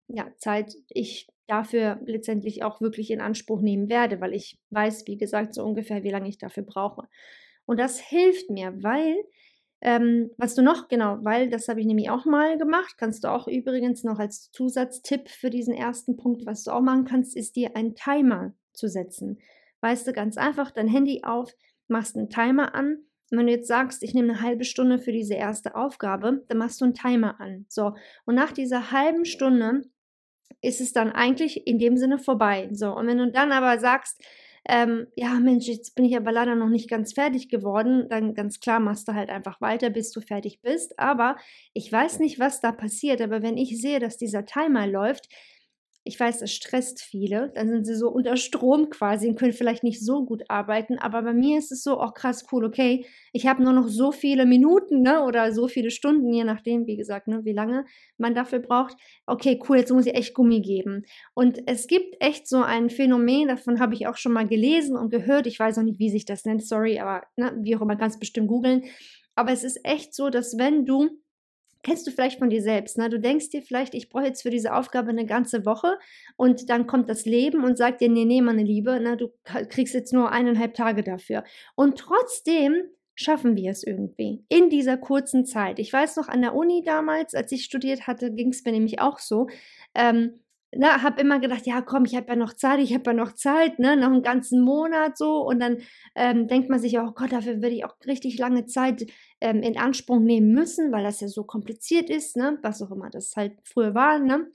ja, 0.09 0.27
Zeit 0.39 0.75
ich 0.89 1.29
dafür 1.47 2.01
letztendlich 2.05 2.65
auch 2.65 2.81
wirklich 2.81 3.13
in 3.13 3.21
Anspruch 3.21 3.61
nehmen 3.61 3.89
werde, 3.89 4.21
weil 4.21 4.35
ich 4.35 4.59
weiß, 4.71 5.07
wie 5.07 5.19
gesagt, 5.19 5.55
so 5.55 5.63
ungefähr, 5.63 6.03
wie 6.03 6.11
lange 6.11 6.29
ich 6.29 6.39
dafür 6.39 6.65
brauche. 6.65 7.07
Und 7.65 7.79
das 7.79 8.01
hilft 8.01 8.51
mir, 8.51 8.75
weil 8.83 9.17
ähm, 9.85 10.31
was 10.39 10.55
du 10.55 10.63
noch, 10.63 10.89
genau, 10.89 11.19
weil 11.21 11.51
das 11.51 11.69
habe 11.69 11.79
ich 11.79 11.87
nämlich 11.87 12.09
auch 12.09 12.25
mal 12.25 12.57
gemacht, 12.57 12.95
kannst 12.97 13.23
du 13.23 13.29
auch 13.29 13.47
übrigens 13.47 14.03
noch 14.03 14.19
als 14.19 14.51
Zusatztipp 14.51 15.29
für 15.29 15.51
diesen 15.51 15.75
ersten 15.75 16.17
Punkt, 16.17 16.47
was 16.47 16.65
du 16.65 16.71
auch 16.71 16.81
machen 16.81 17.05
kannst, 17.05 17.37
ist 17.37 17.55
dir 17.55 17.77
einen 17.77 17.95
Timer 17.95 18.55
zu 18.73 18.89
setzen. 18.89 19.39
Weißt 19.83 20.07
du, 20.07 20.15
ganz 20.15 20.39
einfach 20.39 20.71
dein 20.71 20.89
Handy 20.89 21.23
auf, 21.23 21.53
machst 21.87 22.17
einen 22.17 22.31
Timer 22.31 22.75
an. 22.75 23.05
Und 23.31 23.39
wenn 23.39 23.47
du 23.47 23.53
jetzt 23.53 23.69
sagst, 23.69 24.03
ich 24.03 24.15
nehme 24.15 24.33
eine 24.33 24.41
halbe 24.41 24.65
Stunde 24.65 24.99
für 24.99 25.13
diese 25.13 25.35
erste 25.35 25.75
Aufgabe, 25.77 26.43
dann 26.49 26.57
machst 26.57 26.81
du 26.81 26.87
einen 26.87 26.95
Timer 26.95 27.39
an. 27.39 27.67
So, 27.69 27.95
und 28.25 28.37
nach 28.37 28.53
dieser 28.53 28.91
halben 28.91 29.27
Stunde 29.27 29.83
ist 30.63 30.81
es 30.81 30.95
dann 30.95 31.13
eigentlich 31.13 31.67
in 31.67 31.79
dem 31.79 31.99
Sinne 31.99 32.19
vorbei. 32.19 32.71
So, 32.73 32.97
und 32.97 33.07
wenn 33.07 33.19
du 33.19 33.31
dann 33.31 33.53
aber 33.53 33.79
sagst, 33.79 34.23
ähm, 34.69 35.07
ja, 35.17 35.35
Mensch, 35.41 35.67
jetzt 35.67 35.95
bin 35.95 36.05
ich 36.05 36.17
aber 36.17 36.33
leider 36.33 36.55
noch 36.55 36.69
nicht 36.69 36.89
ganz 36.89 37.13
fertig 37.13 37.49
geworden, 37.49 38.09
dann 38.09 38.35
ganz 38.35 38.61
klar 38.61 38.81
machst 38.81 39.07
du 39.09 39.15
halt 39.15 39.31
einfach 39.31 39.61
weiter, 39.61 39.91
bis 39.91 40.11
du 40.11 40.21
fertig 40.21 40.61
bist. 40.63 40.99
Aber 40.99 41.37
ich 41.75 41.91
weiß 41.91 42.19
nicht, 42.21 42.39
was 42.39 42.61
da 42.61 42.73
passiert, 42.73 43.21
aber 43.21 43.43
wenn 43.43 43.57
ich 43.57 43.81
sehe, 43.81 44.01
dass 44.01 44.17
dieser 44.17 44.47
Timer 44.47 44.87
läuft, 44.87 45.29
ich 46.05 46.21
weiß, 46.21 46.41
das 46.41 46.53
stresst 46.53 47.01
viele, 47.01 47.51
dann 47.55 47.69
sind 47.69 47.87
sie 47.87 47.97
so 47.97 48.11
unter 48.11 48.37
Strom 48.37 48.91
quasi 48.91 49.27
und 49.27 49.39
können 49.39 49.55
vielleicht 49.55 49.83
nicht 49.83 50.05
so 50.05 50.27
gut 50.27 50.43
arbeiten, 50.49 50.99
aber 50.99 51.23
bei 51.23 51.33
mir 51.33 51.59
ist 51.59 51.73
es 51.73 51.83
so, 51.83 51.99
auch 51.99 52.11
oh 52.11 52.13
krass, 52.13 52.45
cool, 52.53 52.65
okay, 52.65 53.07
ich 53.33 53.47
habe 53.47 53.63
nur 53.63 53.73
noch 53.73 53.89
so 53.89 54.13
viele 54.13 54.45
Minuten 54.45 55.01
ne, 55.01 55.23
oder 55.25 55.53
so 55.53 55.67
viele 55.67 55.91
Stunden, 55.91 56.31
je 56.33 56.45
nachdem, 56.45 56.87
wie 56.87 56.97
gesagt, 56.97 57.27
ne, 57.27 57.41
wie 57.45 57.53
lange 57.53 57.87
man 58.19 58.35
dafür 58.35 58.59
braucht. 58.59 58.97
Okay, 59.27 59.59
cool, 59.67 59.79
jetzt 59.79 59.93
muss 59.93 60.07
ich 60.07 60.15
echt 60.15 60.35
Gummi 60.35 60.61
geben. 60.61 61.05
Und 61.33 61.63
es 61.67 61.87
gibt 61.87 62.17
echt 62.21 62.47
so 62.47 62.63
ein 62.63 62.91
Phänomen, 62.91 63.49
davon 63.49 63.81
habe 63.81 63.95
ich 63.95 64.07
auch 64.07 64.17
schon 64.17 64.33
mal 64.33 64.47
gelesen 64.47 64.97
und 64.97 65.11
gehört, 65.11 65.47
ich 65.47 65.59
weiß 65.59 65.79
auch 65.79 65.83
nicht, 65.83 65.99
wie 65.99 66.11
sich 66.11 66.27
das 66.27 66.45
nennt, 66.45 66.65
sorry, 66.67 66.99
aber 67.01 67.23
ne, 67.37 67.57
wie 67.63 67.77
auch 67.77 67.81
immer, 67.81 67.97
kannst 67.97 68.21
bestimmt 68.21 68.49
googeln. 68.49 68.85
Aber 69.37 69.53
es 69.53 69.65
ist 69.65 69.81
echt 69.85 70.15
so, 70.15 70.31
dass 70.31 70.59
wenn 70.59 70.85
du 70.85 71.09
kennst 71.85 72.07
du 72.07 72.11
vielleicht 72.11 72.39
von 72.39 72.51
dir 72.51 72.63
selbst. 72.63 72.99
Ne? 72.99 73.09
Du 73.09 73.21
denkst 73.21 73.51
dir 73.51 73.63
vielleicht, 73.63 73.95
ich 73.95 74.09
brauche 74.09 74.25
jetzt 74.25 74.43
für 74.43 74.51
diese 74.51 74.75
Aufgabe 74.75 75.11
eine 75.11 75.27
ganze 75.27 75.65
Woche 75.65 75.99
und 76.37 76.69
dann 76.71 76.87
kommt 76.87 77.09
das 77.09 77.25
Leben 77.25 77.63
und 77.63 77.79
sagt 77.79 78.01
dir, 78.01 78.09
nee, 78.09 78.25
nee, 78.25 78.41
meine 78.41 78.65
Liebe, 78.65 78.99
ne, 79.01 79.17
du 79.17 79.31
kriegst 79.45 79.95
jetzt 79.95 80.13
nur 80.13 80.33
eineinhalb 80.33 80.75
Tage 80.75 81.05
dafür. 81.05 81.45
Und 81.77 81.99
trotzdem 81.99 82.75
schaffen 83.15 83.57
wir 83.57 83.71
es 83.71 83.85
irgendwie 83.85 84.45
in 84.49 84.71
dieser 84.71 84.97
kurzen 84.97 85.45
Zeit. 85.45 85.79
Ich 85.79 85.93
weiß 85.93 86.17
noch 86.17 86.29
an 86.29 86.43
der 86.43 86.55
Uni 86.55 86.83
damals, 86.85 87.35
als 87.35 87.53
ich 87.53 87.65
studiert 87.65 88.07
hatte, 88.07 88.33
ging 88.33 88.49
es 88.49 88.65
mir 88.65 88.73
nämlich 88.73 89.01
auch 89.01 89.19
so. 89.19 89.47
Ähm, 89.95 90.41
ne, 90.77 91.03
habe 91.03 91.21
immer 91.21 91.41
gedacht, 91.41 91.67
ja 91.67 91.81
komm, 91.83 92.05
ich 92.05 92.17
habe 92.17 92.29
ja 92.29 92.37
noch 92.37 92.53
Zeit, 92.55 92.81
ich 92.81 92.95
habe 92.95 93.11
ja 93.11 93.13
noch 93.13 93.33
Zeit, 93.33 93.79
ne, 93.79 93.97
noch 93.97 94.13
einen 94.13 94.23
ganzen 94.23 94.63
Monat 94.63 95.17
so 95.17 95.41
und 95.43 95.61
dann 95.61 95.79
ähm, 96.15 96.49
denkt 96.49 96.71
man 96.71 96.79
sich, 96.79 96.99
oh 96.99 97.13
Gott, 97.15 97.33
dafür 97.33 97.57
würde 97.57 97.75
ich 97.75 97.85
auch 97.85 97.95
richtig 98.07 98.39
lange 98.39 98.67
Zeit 98.67 99.07
ähm, 99.41 99.63
in 99.63 99.77
Anspruch 99.79 100.21
nehmen 100.21 100.53
müssen, 100.53 100.93
weil 100.93 101.05
das 101.05 101.21
ja 101.21 101.29
so 101.29 101.45
kompliziert 101.45 102.11
ist, 102.11 102.37
ne, 102.37 102.59
was 102.63 102.83
auch 102.83 102.91
immer 102.91 103.11
das 103.11 103.35
halt 103.37 103.53
früher 103.65 103.95
war, 103.95 104.19
ne. 104.19 104.47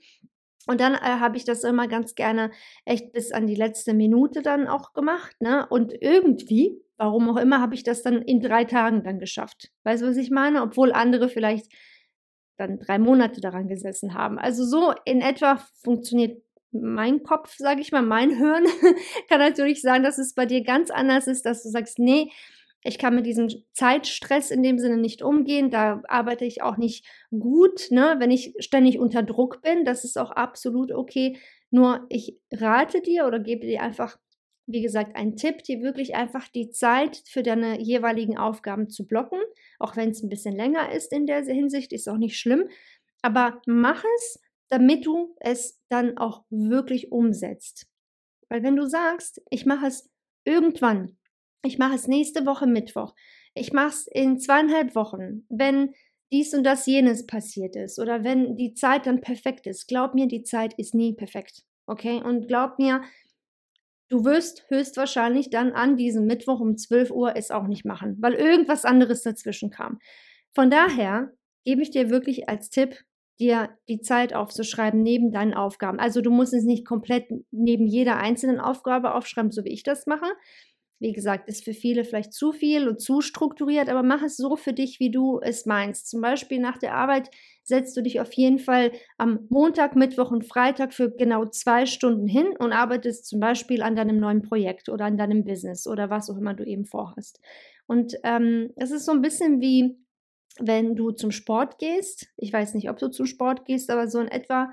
Und 0.66 0.80
dann 0.80 0.94
äh, 0.94 0.98
habe 0.98 1.36
ich 1.36 1.44
das 1.44 1.64
immer 1.64 1.88
ganz 1.88 2.14
gerne 2.14 2.50
echt 2.84 3.12
bis 3.12 3.32
an 3.32 3.46
die 3.46 3.54
letzte 3.54 3.94
Minute 3.94 4.42
dann 4.42 4.68
auch 4.68 4.92
gemacht, 4.92 5.34
ne, 5.40 5.66
und 5.68 5.92
irgendwie, 6.00 6.80
warum 6.96 7.30
auch 7.30 7.38
immer, 7.38 7.60
habe 7.60 7.74
ich 7.74 7.82
das 7.82 8.02
dann 8.02 8.22
in 8.22 8.40
drei 8.40 8.64
Tagen 8.64 9.02
dann 9.02 9.18
geschafft. 9.18 9.70
Weißt 9.84 10.02
du, 10.02 10.08
was 10.08 10.16
ich 10.16 10.30
meine? 10.30 10.62
Obwohl 10.62 10.92
andere 10.92 11.28
vielleicht 11.28 11.72
dann 12.60 12.78
drei 12.78 12.98
Monate 12.98 13.40
daran 13.40 13.68
gesessen 13.68 14.14
haben. 14.14 14.38
Also 14.38 14.64
so 14.64 14.92
in 15.04 15.20
etwa 15.20 15.60
funktioniert 15.82 16.42
mein 16.72 17.22
Kopf, 17.22 17.56
sage 17.56 17.80
ich 17.80 17.90
mal, 17.90 18.02
mein 18.02 18.30
Hirn. 18.36 18.64
kann 19.28 19.40
natürlich 19.40 19.82
sein, 19.82 20.02
dass 20.02 20.18
es 20.18 20.34
bei 20.34 20.46
dir 20.46 20.62
ganz 20.62 20.90
anders 20.90 21.26
ist, 21.26 21.44
dass 21.46 21.62
du 21.62 21.68
sagst, 21.68 21.98
nee, 21.98 22.30
ich 22.82 22.98
kann 22.98 23.14
mit 23.14 23.26
diesem 23.26 23.48
Zeitstress 23.72 24.50
in 24.50 24.62
dem 24.62 24.78
Sinne 24.78 24.96
nicht 24.96 25.22
umgehen. 25.22 25.70
Da 25.70 26.02
arbeite 26.08 26.44
ich 26.44 26.62
auch 26.62 26.76
nicht 26.76 27.04
gut, 27.30 27.90
ne? 27.90 28.16
wenn 28.18 28.30
ich 28.30 28.54
ständig 28.58 28.98
unter 28.98 29.22
Druck 29.22 29.60
bin. 29.62 29.84
Das 29.84 30.04
ist 30.04 30.18
auch 30.18 30.30
absolut 30.30 30.92
okay. 30.92 31.38
Nur 31.70 32.06
ich 32.08 32.38
rate 32.52 33.02
dir 33.02 33.26
oder 33.26 33.38
gebe 33.38 33.66
dir 33.66 33.82
einfach 33.82 34.18
wie 34.72 34.82
gesagt, 34.82 35.16
ein 35.16 35.36
Tipp, 35.36 35.64
dir 35.64 35.82
wirklich 35.82 36.14
einfach 36.14 36.48
die 36.48 36.70
Zeit 36.70 37.22
für 37.26 37.42
deine 37.42 37.80
jeweiligen 37.80 38.38
Aufgaben 38.38 38.88
zu 38.88 39.06
blocken, 39.06 39.40
auch 39.78 39.96
wenn 39.96 40.10
es 40.10 40.22
ein 40.22 40.28
bisschen 40.28 40.54
länger 40.54 40.92
ist 40.92 41.12
in 41.12 41.26
der 41.26 41.42
Hinsicht, 41.44 41.92
ist 41.92 42.08
auch 42.08 42.16
nicht 42.16 42.38
schlimm. 42.38 42.68
Aber 43.22 43.60
mach 43.66 44.04
es, 44.16 44.40
damit 44.68 45.06
du 45.06 45.34
es 45.40 45.80
dann 45.88 46.16
auch 46.16 46.44
wirklich 46.50 47.12
umsetzt. 47.12 47.86
Weil 48.48 48.62
wenn 48.62 48.76
du 48.76 48.86
sagst, 48.86 49.42
ich 49.50 49.66
mache 49.66 49.86
es 49.86 50.10
irgendwann, 50.44 51.16
ich 51.64 51.78
mache 51.78 51.94
es 51.94 52.08
nächste 52.08 52.46
Woche 52.46 52.66
Mittwoch, 52.66 53.14
ich 53.54 53.72
mache 53.72 53.88
es 53.88 54.06
in 54.06 54.38
zweieinhalb 54.38 54.94
Wochen, 54.94 55.44
wenn 55.48 55.94
dies 56.32 56.54
und 56.54 56.64
das 56.64 56.86
jenes 56.86 57.26
passiert 57.26 57.76
ist 57.76 57.98
oder 57.98 58.22
wenn 58.22 58.56
die 58.56 58.74
Zeit 58.74 59.06
dann 59.06 59.20
perfekt 59.20 59.66
ist. 59.66 59.88
Glaub 59.88 60.14
mir, 60.14 60.28
die 60.28 60.44
Zeit 60.44 60.74
ist 60.74 60.94
nie 60.94 61.12
perfekt. 61.14 61.64
Okay? 61.86 62.22
Und 62.22 62.46
glaub 62.46 62.78
mir, 62.78 63.02
Du 64.10 64.24
wirst 64.24 64.64
höchstwahrscheinlich 64.68 65.50
dann 65.50 65.72
an 65.72 65.96
diesem 65.96 66.26
Mittwoch 66.26 66.60
um 66.60 66.76
12 66.76 67.10
Uhr 67.12 67.36
es 67.36 67.50
auch 67.50 67.66
nicht 67.68 67.84
machen, 67.84 68.16
weil 68.20 68.34
irgendwas 68.34 68.84
anderes 68.84 69.22
dazwischen 69.22 69.70
kam. 69.70 70.00
Von 70.52 70.68
daher 70.70 71.32
gebe 71.64 71.82
ich 71.82 71.90
dir 71.92 72.10
wirklich 72.10 72.48
als 72.48 72.70
Tipp, 72.70 73.04
dir 73.38 73.70
die 73.88 74.00
Zeit 74.00 74.34
aufzuschreiben 74.34 75.02
neben 75.02 75.30
deinen 75.32 75.54
Aufgaben. 75.54 76.00
Also 76.00 76.22
du 76.22 76.30
musst 76.30 76.52
es 76.52 76.64
nicht 76.64 76.84
komplett 76.84 77.26
neben 77.52 77.86
jeder 77.86 78.16
einzelnen 78.18 78.60
Aufgabe 78.60 79.14
aufschreiben, 79.14 79.52
so 79.52 79.64
wie 79.64 79.72
ich 79.72 79.84
das 79.84 80.06
mache, 80.06 80.26
wie 81.00 81.12
gesagt, 81.12 81.48
ist 81.48 81.64
für 81.64 81.72
viele 81.72 82.04
vielleicht 82.04 82.34
zu 82.34 82.52
viel 82.52 82.86
und 82.86 83.00
zu 83.00 83.22
strukturiert, 83.22 83.88
aber 83.88 84.02
mach 84.02 84.22
es 84.22 84.36
so 84.36 84.56
für 84.56 84.74
dich, 84.74 85.00
wie 85.00 85.10
du 85.10 85.40
es 85.40 85.64
meinst. 85.64 86.10
Zum 86.10 86.20
Beispiel 86.20 86.60
nach 86.60 86.76
der 86.76 86.94
Arbeit 86.94 87.30
setzt 87.62 87.96
du 87.96 88.02
dich 88.02 88.20
auf 88.20 88.32
jeden 88.34 88.58
Fall 88.58 88.92
am 89.16 89.46
Montag, 89.48 89.96
Mittwoch 89.96 90.30
und 90.30 90.44
Freitag 90.44 90.92
für 90.92 91.10
genau 91.10 91.46
zwei 91.46 91.86
Stunden 91.86 92.28
hin 92.28 92.48
und 92.58 92.72
arbeitest 92.72 93.26
zum 93.26 93.40
Beispiel 93.40 93.82
an 93.82 93.96
deinem 93.96 94.18
neuen 94.18 94.42
Projekt 94.42 94.90
oder 94.90 95.06
an 95.06 95.16
deinem 95.16 95.44
Business 95.44 95.86
oder 95.86 96.10
was 96.10 96.28
auch 96.28 96.36
immer 96.36 96.52
du 96.52 96.64
eben 96.64 96.84
vorhast. 96.84 97.40
Und 97.86 98.16
ähm, 98.22 98.70
es 98.76 98.90
ist 98.90 99.06
so 99.06 99.12
ein 99.12 99.22
bisschen 99.22 99.62
wie, 99.62 99.96
wenn 100.58 100.96
du 100.96 101.12
zum 101.12 101.30
Sport 101.30 101.78
gehst. 101.78 102.28
Ich 102.36 102.52
weiß 102.52 102.74
nicht, 102.74 102.90
ob 102.90 102.98
du 102.98 103.08
zum 103.08 103.24
Sport 103.24 103.64
gehst, 103.64 103.90
aber 103.90 104.06
so 104.06 104.20
in 104.20 104.28
etwa 104.28 104.68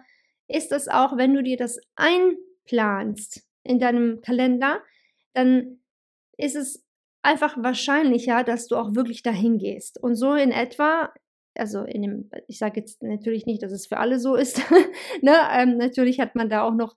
ist 0.50 0.74
das 0.74 0.90
auch, 0.90 1.16
wenn 1.16 1.34
du 1.34 1.42
dir 1.42 1.56
das 1.56 1.80
einplanst 1.96 3.44
in 3.64 3.80
deinem 3.80 4.20
Kalender, 4.22 4.82
dann 5.34 5.80
ist 6.38 6.56
es 6.56 6.86
einfach 7.22 7.58
wahrscheinlicher, 7.62 8.44
dass 8.44 8.68
du 8.68 8.76
auch 8.76 8.96
wirklich 8.96 9.24
dahin 9.24 9.58
gehst. 9.58 10.02
Und 10.02 10.16
so 10.16 10.34
in 10.34 10.52
etwa, 10.52 11.12
also 11.56 11.84
in 11.84 12.02
dem, 12.02 12.30
ich 12.48 12.58
sage 12.58 12.80
jetzt 12.80 13.04
natürlich 13.04 13.46
nicht, 13.46 13.64
dass 13.64 13.72
es 13.72 13.88
für 13.88 13.98
alle 13.98 14.20
so 14.20 14.36
ist. 14.36 14.62
ne? 15.22 15.36
Ähm, 15.52 15.78
natürlich 15.78 16.20
hat 16.20 16.36
man 16.36 16.50
da 16.50 16.64
auch 16.64 16.76
noch 16.76 16.96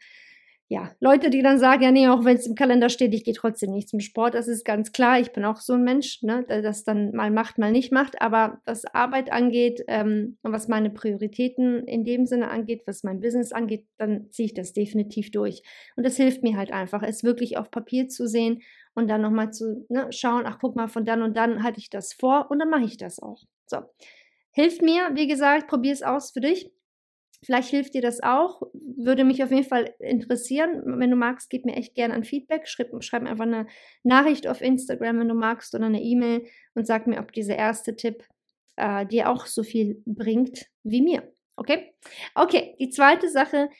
ja, 0.73 0.93
Leute, 1.01 1.31
die 1.31 1.43
dann 1.43 1.59
sagen, 1.59 1.83
ja, 1.83 1.91
nee, 1.91 2.07
auch 2.07 2.25
wenn 2.25 2.37
es 2.37 2.47
im 2.47 2.55
Kalender 2.55 2.91
steht, 2.91 3.13
ich 3.13 3.25
gehe 3.25 3.35
trotzdem 3.35 3.73
nicht 3.73 3.89
zum 3.89 3.99
Sport, 3.99 4.35
das 4.35 4.47
ist 4.47 4.65
ganz 4.65 4.93
klar. 4.93 5.19
Ich 5.19 5.33
bin 5.33 5.45
auch 5.45 5.57
so 5.57 5.73
ein 5.73 5.83
Mensch, 5.83 6.23
ne, 6.23 6.47
der 6.49 6.63
das 6.63 6.85
dann 6.85 7.11
mal 7.11 7.33
macht, 7.33 7.59
mal 7.59 7.73
nicht 7.73 7.91
macht. 7.91 8.23
Aber 8.23 8.61
was 8.67 8.85
Arbeit 8.85 9.33
angeht 9.33 9.83
ähm, 9.89 10.39
und 10.43 10.53
was 10.53 10.69
meine 10.69 10.91
Prioritäten 10.91 11.89
in 11.89 12.05
dem 12.05 12.25
Sinne 12.25 12.51
angeht, 12.51 12.83
was 12.87 13.03
mein 13.03 13.19
Business 13.19 13.51
angeht, 13.51 13.85
dann 13.99 14.31
ziehe 14.31 14.47
ich 14.47 14.55
das 14.55 14.73
definitiv 14.73 15.33
durch. 15.33 15.65
Und 15.97 16.07
das 16.07 16.17
hilft 16.17 16.45
mir 16.45 16.57
halt 16.57 16.71
einfach, 16.71 17.03
es 17.03 17.25
wirklich 17.25 17.59
auf 17.59 17.73
Papier 17.73 18.07
zu 18.07 18.29
sehen 18.29 18.63
und 18.95 19.09
dann 19.09 19.23
nochmal 19.23 19.53
zu 19.53 19.87
ne, 19.89 20.09
schauen, 20.11 20.45
ach 20.47 20.59
guck 20.61 20.77
mal, 20.77 20.89
von 20.89 21.05
dann 21.05 21.23
und 21.23 21.37
dann 21.37 21.63
hatte 21.63 21.79
ich 21.79 21.91
das 21.91 22.13
vor 22.13 22.51
und 22.51 22.59
dann 22.59 22.71
mache 22.71 22.85
ich 22.85 22.97
das 22.97 23.21
auch. 23.21 23.43
So. 23.67 23.79
Hilft 24.53 24.83
mir, 24.83 25.11
wie 25.15 25.29
gesagt, 25.29 25.69
probier 25.69 25.93
es 25.93 26.03
aus 26.03 26.33
für 26.33 26.41
dich. 26.41 26.71
Vielleicht 27.43 27.71
hilft 27.71 27.95
dir 27.95 28.03
das 28.03 28.23
auch. 28.23 28.63
Würde 28.73 29.25
mich 29.25 29.43
auf 29.43 29.51
jeden 29.51 29.65
Fall 29.65 29.95
interessieren. 29.99 30.83
Wenn 30.85 31.11
du 31.11 31.17
magst, 31.17 31.49
gib 31.49 31.65
mir 31.65 31.77
echt 31.77 31.95
gerne 31.95 32.15
ein 32.15 32.25
Feedback. 32.25 32.69
Schreib, 32.69 32.91
schreib 33.03 33.25
einfach 33.25 33.47
eine 33.47 33.67
Nachricht 34.03 34.47
auf 34.47 34.61
Instagram, 34.61 35.21
wenn 35.21 35.29
du 35.29 35.35
magst, 35.35 35.75
oder 35.75 35.87
eine 35.87 36.03
E-Mail 36.03 36.47
und 36.75 36.87
sag 36.87 37.07
mir, 37.07 37.19
ob 37.19 37.33
dieser 37.33 37.57
erste 37.57 37.97
Tipp 37.97 38.25
äh, 38.77 39.07
dir 39.07 39.31
auch 39.31 39.47
so 39.47 39.63
viel 39.63 40.03
bringt 40.05 40.67
wie 40.83 41.01
mir. 41.01 41.33
Okay? 41.57 41.95
Okay, 42.35 42.75
die 42.79 42.91
zweite 42.91 43.29
Sache, 43.29 43.71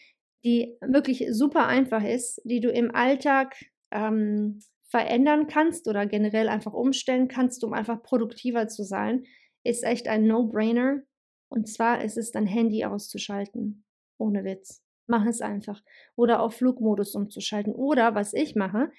die 0.45 0.77
wirklich 0.81 1.27
super 1.31 1.67
einfach 1.67 2.05
ist, 2.05 2.41
die 2.45 2.61
du 2.61 2.71
im 2.71 2.95
Alltag 2.95 3.57
ähm, 3.91 4.61
verändern 4.91 5.47
kannst 5.47 5.89
oder 5.89 6.05
generell 6.05 6.49
einfach 6.49 6.73
umstellen 6.73 7.29
kannst, 7.29 7.63
um 7.65 7.73
einfach 7.73 8.03
produktiver 8.03 8.67
zu 8.67 8.83
sein, 8.83 9.25
ist 9.65 9.85
echt 9.85 10.09
ein 10.09 10.27
No-Brainer. 10.27 11.03
Und 11.49 11.69
zwar 11.69 12.03
ist 12.03 12.19
es 12.19 12.33
dein 12.33 12.47
Handy 12.47 12.85
auszuschalten. 12.85 13.85
Ohne 14.19 14.45
Witz. 14.45 14.83
Mach 15.07 15.27
es 15.27 15.41
einfach. 15.41 15.83
Oder 16.17 16.43
auf 16.43 16.55
Flugmodus 16.55 17.15
umzuschalten. 17.15 17.73
Oder 17.73 18.15
was 18.15 18.35
ich 18.35 18.55
mache, 18.57 18.91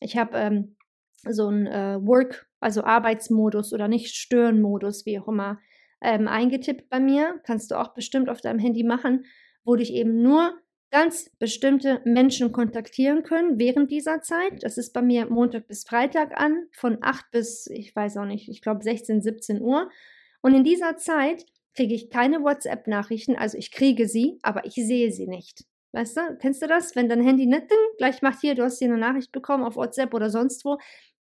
ich 0.00 0.16
habe 0.16 0.36
ähm, 0.36 0.76
so 1.28 1.48
einen 1.48 1.66
äh, 1.66 1.98
Work, 2.00 2.48
also 2.60 2.84
Arbeitsmodus 2.84 3.72
oder 3.72 3.88
nicht 3.88 4.14
Stören-Modus, 4.14 5.06
wie 5.06 5.18
auch 5.18 5.28
immer, 5.28 5.58
ähm, 6.00 6.28
eingetippt 6.28 6.88
bei 6.90 7.00
mir. 7.00 7.40
Kannst 7.44 7.70
du 7.70 7.80
auch 7.80 7.94
bestimmt 7.94 8.28
auf 8.28 8.40
deinem 8.40 8.58
Handy 8.58 8.84
machen, 8.84 9.24
wo 9.64 9.74
dich 9.74 9.92
eben 9.92 10.22
nur 10.22 10.58
ganz 10.94 11.28
bestimmte 11.40 12.00
Menschen 12.04 12.52
kontaktieren 12.52 13.24
können 13.24 13.58
während 13.58 13.90
dieser 13.90 14.22
Zeit. 14.22 14.62
Das 14.62 14.78
ist 14.78 14.92
bei 14.92 15.02
mir 15.02 15.26
Montag 15.28 15.66
bis 15.66 15.82
Freitag 15.82 16.40
an, 16.40 16.68
von 16.70 16.98
8 17.00 17.32
bis, 17.32 17.66
ich 17.66 17.96
weiß 17.96 18.16
auch 18.18 18.26
nicht, 18.26 18.48
ich 18.48 18.62
glaube 18.62 18.84
16, 18.84 19.20
17 19.20 19.60
Uhr. 19.60 19.90
Und 20.40 20.54
in 20.54 20.62
dieser 20.62 20.96
Zeit 20.96 21.46
kriege 21.74 21.96
ich 21.96 22.10
keine 22.10 22.44
WhatsApp-Nachrichten, 22.44 23.34
also 23.34 23.58
ich 23.58 23.72
kriege 23.72 24.06
sie, 24.06 24.38
aber 24.42 24.66
ich 24.66 24.74
sehe 24.74 25.10
sie 25.10 25.26
nicht. 25.26 25.64
Weißt 25.90 26.16
du, 26.16 26.36
kennst 26.40 26.62
du 26.62 26.68
das? 26.68 26.94
Wenn 26.94 27.08
dein 27.08 27.24
Handy 27.24 27.46
nicht 27.46 27.72
gleich 27.98 28.22
macht 28.22 28.40
hier, 28.40 28.54
du 28.54 28.62
hast 28.62 28.78
hier 28.78 28.86
eine 28.86 28.96
Nachricht 28.96 29.32
bekommen 29.32 29.64
auf 29.64 29.74
WhatsApp 29.74 30.14
oder 30.14 30.30
sonst 30.30 30.64
wo, 30.64 30.78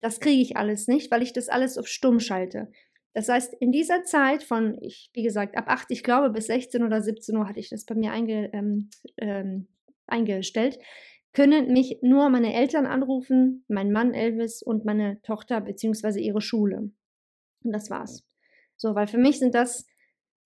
das 0.01 0.21
kriege 0.21 0.43
ich 0.43 0.57
alles 0.57 0.87
nicht, 0.87 1.11
weil 1.11 1.23
ich 1.23 1.33
das 1.33 1.49
alles 1.49 1.77
auf 1.77 1.89
stumm 1.89 2.21
schalte. 2.21 2.71
Das 3.17 3.31
heißt, 3.31 3.55
in 3.61 3.73
dieser 3.73 4.05
Zeit 4.05 4.43
von, 4.43 4.77
ich, 4.83 5.09
wie 5.15 5.23
gesagt, 5.23 5.57
ab 5.57 5.69
8, 5.69 5.91
ich 5.91 6.03
glaube, 6.03 6.29
bis 6.29 6.49
16 6.49 6.83
oder 6.85 7.01
17 7.01 7.35
Uhr 7.35 7.49
hatte 7.49 7.61
ich 7.61 7.71
das 7.71 7.87
bei 7.87 7.95
mir 7.95 8.13
einge, 8.13 8.51
ähm, 8.53 8.91
ähm, 9.17 9.69
eingestellt, 10.07 10.79
können 11.33 11.73
mich 11.73 12.01
nur 12.03 12.29
meine 12.29 12.53
Eltern 12.53 12.85
anrufen, 12.85 13.65
mein 13.69 13.91
Mann 13.91 14.13
Elvis 14.13 14.61
und 14.61 14.85
meine 14.85 15.19
Tochter 15.23 15.63
bzw. 15.63 16.21
ihre 16.21 16.43
Schule. 16.43 16.91
Und 17.65 17.73
das 17.73 17.89
war's. 17.89 18.23
So, 18.77 18.95
weil 18.95 19.07
für 19.07 19.17
mich 19.17 19.39
sind 19.39 19.55
das 19.55 19.87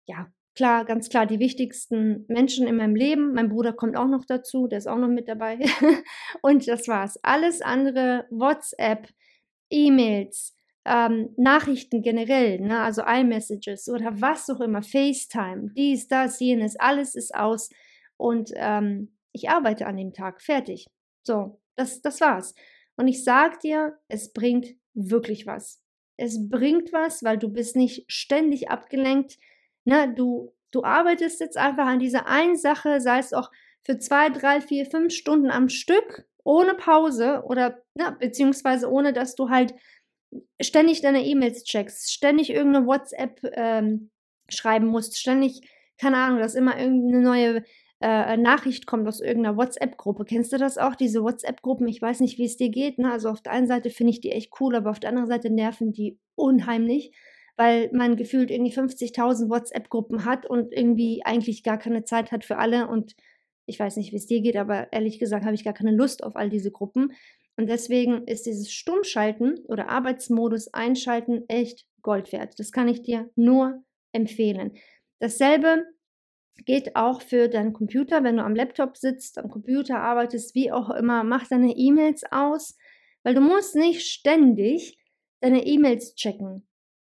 ja, 0.05 0.31
klar, 0.53 0.85
ganz 0.85 1.09
klar 1.09 1.25
die 1.25 1.39
wichtigsten 1.39 2.25
Menschen 2.27 2.67
in 2.67 2.75
meinem 2.75 2.93
Leben. 2.93 3.33
Mein 3.33 3.49
Bruder 3.49 3.73
kommt 3.73 3.97
auch 3.97 4.07
noch 4.07 4.25
dazu, 4.25 4.67
der 4.67 4.77
ist 4.77 4.87
auch 4.87 4.99
noch 4.99 5.07
mit 5.07 5.27
dabei. 5.27 5.57
und 6.43 6.67
das 6.67 6.87
war's. 6.87 7.17
Alles 7.23 7.61
andere, 7.63 8.27
WhatsApp, 8.29 9.09
E-Mails, 9.71 10.55
ähm, 10.89 11.29
Nachrichten 11.37 12.01
generell, 12.01 12.59
ne, 12.59 12.81
also 12.81 13.03
iMessages 13.03 13.87
oder 13.89 14.19
was 14.19 14.49
auch 14.49 14.59
immer, 14.59 14.81
FaceTime, 14.81 15.71
dies, 15.75 16.07
das, 16.07 16.39
jenes, 16.39 16.75
alles 16.77 17.15
ist 17.15 17.33
aus 17.35 17.69
und 18.17 18.51
ähm, 18.55 19.15
ich 19.31 19.49
arbeite 19.49 19.85
an 19.85 19.97
dem 19.97 20.13
Tag, 20.13 20.41
fertig. 20.41 20.87
So, 21.23 21.61
das, 21.75 22.01
das 22.01 22.19
war's. 22.19 22.55
Und 22.97 23.07
ich 23.07 23.23
sag 23.23 23.59
dir, 23.59 23.97
es 24.07 24.33
bringt 24.33 24.75
wirklich 24.93 25.45
was. 25.45 25.81
Es 26.17 26.49
bringt 26.49 26.91
was, 26.91 27.23
weil 27.23 27.37
du 27.37 27.49
bist 27.49 27.75
nicht 27.75 28.11
ständig 28.11 28.69
abgelenkt, 28.69 29.37
Ne, 29.89 30.13
du, 30.13 30.53
du 30.71 30.83
arbeitest 30.83 31.39
jetzt 31.39 31.57
einfach 31.57 31.87
an 31.87 31.97
dieser 31.99 32.27
einen 32.27 32.55
Sache, 32.55 33.01
sei 33.01 33.17
es 33.17 33.33
auch 33.33 33.49
für 33.83 33.97
zwei, 33.97 34.29
drei, 34.29 34.61
vier, 34.61 34.85
fünf 34.85 35.13
Stunden 35.13 35.49
am 35.49 35.67
Stück, 35.69 36.27
ohne 36.43 36.75
Pause 36.75 37.41
oder 37.45 37.81
ne, 37.95 38.15
beziehungsweise 38.19 38.89
ohne, 38.91 39.13
dass 39.13 39.35
du 39.35 39.49
halt 39.49 39.73
ständig 40.61 41.01
deine 41.01 41.25
E-Mails 41.25 41.63
checkst, 41.63 42.11
ständig 42.11 42.49
irgendeine 42.49 42.85
WhatsApp 42.85 43.39
ähm, 43.53 44.11
schreiben 44.47 44.87
musst, 44.87 45.17
ständig, 45.17 45.61
keine 45.97 46.17
Ahnung, 46.17 46.39
dass 46.39 46.55
immer 46.55 46.79
irgendeine 46.79 47.21
neue 47.21 47.63
äh, 48.01 48.37
Nachricht 48.37 48.85
kommt 48.85 49.07
aus 49.07 49.19
irgendeiner 49.19 49.57
WhatsApp-Gruppe. 49.57 50.25
Kennst 50.25 50.53
du 50.53 50.57
das 50.57 50.77
auch, 50.77 50.95
diese 50.95 51.21
WhatsApp-Gruppen? 51.21 51.87
Ich 51.87 52.01
weiß 52.01 52.21
nicht, 52.21 52.37
wie 52.37 52.45
es 52.45 52.57
dir 52.57 52.69
geht. 52.69 52.97
Ne? 52.97 53.11
Also 53.11 53.29
auf 53.29 53.41
der 53.41 53.51
einen 53.51 53.67
Seite 53.67 53.89
finde 53.89 54.11
ich 54.11 54.21
die 54.21 54.31
echt 54.31 54.53
cool, 54.59 54.75
aber 54.75 54.89
auf 54.89 54.99
der 54.99 55.09
anderen 55.09 55.27
Seite 55.27 55.49
nerven 55.49 55.91
die 55.91 56.17
unheimlich, 56.35 57.11
weil 57.57 57.89
man 57.91 58.15
gefühlt 58.15 58.51
irgendwie 58.51 58.73
50.000 58.73 59.49
WhatsApp-Gruppen 59.49 60.23
hat 60.23 60.45
und 60.45 60.71
irgendwie 60.71 61.21
eigentlich 61.25 61.63
gar 61.63 61.77
keine 61.77 62.05
Zeit 62.05 62.31
hat 62.31 62.45
für 62.45 62.57
alle. 62.57 62.87
Und 62.87 63.15
ich 63.65 63.77
weiß 63.77 63.97
nicht, 63.97 64.13
wie 64.13 64.17
es 64.17 64.27
dir 64.27 64.41
geht, 64.41 64.55
aber 64.55 64.93
ehrlich 64.93 65.19
gesagt 65.19 65.43
habe 65.43 65.55
ich 65.55 65.65
gar 65.65 65.73
keine 65.73 65.91
Lust 65.91 66.23
auf 66.23 66.37
all 66.37 66.49
diese 66.49 66.71
Gruppen. 66.71 67.11
Und 67.59 67.67
deswegen 67.67 68.25
ist 68.25 68.45
dieses 68.45 68.71
Stummschalten 68.71 69.59
oder 69.65 69.89
Arbeitsmodus 69.89 70.73
einschalten 70.73 71.43
echt 71.49 71.85
Gold 72.01 72.31
wert. 72.31 72.57
Das 72.57 72.71
kann 72.71 72.87
ich 72.87 73.01
dir 73.01 73.29
nur 73.35 73.83
empfehlen. 74.13 74.77
Dasselbe 75.19 75.83
geht 76.65 76.95
auch 76.95 77.21
für 77.21 77.49
deinen 77.49 77.73
Computer, 77.73 78.23
wenn 78.23 78.37
du 78.37 78.45
am 78.45 78.55
Laptop 78.55 78.95
sitzt, 78.95 79.37
am 79.37 79.49
Computer 79.49 79.99
arbeitest, 79.99 80.55
wie 80.55 80.71
auch 80.71 80.89
immer, 80.89 81.25
mach 81.25 81.49
deine 81.49 81.75
E-Mails 81.75 82.23
aus, 82.31 82.77
weil 83.23 83.35
du 83.35 83.41
musst 83.41 83.75
nicht 83.75 84.07
ständig 84.07 84.97
deine 85.41 85.65
E-Mails 85.65 86.15
checken. 86.15 86.65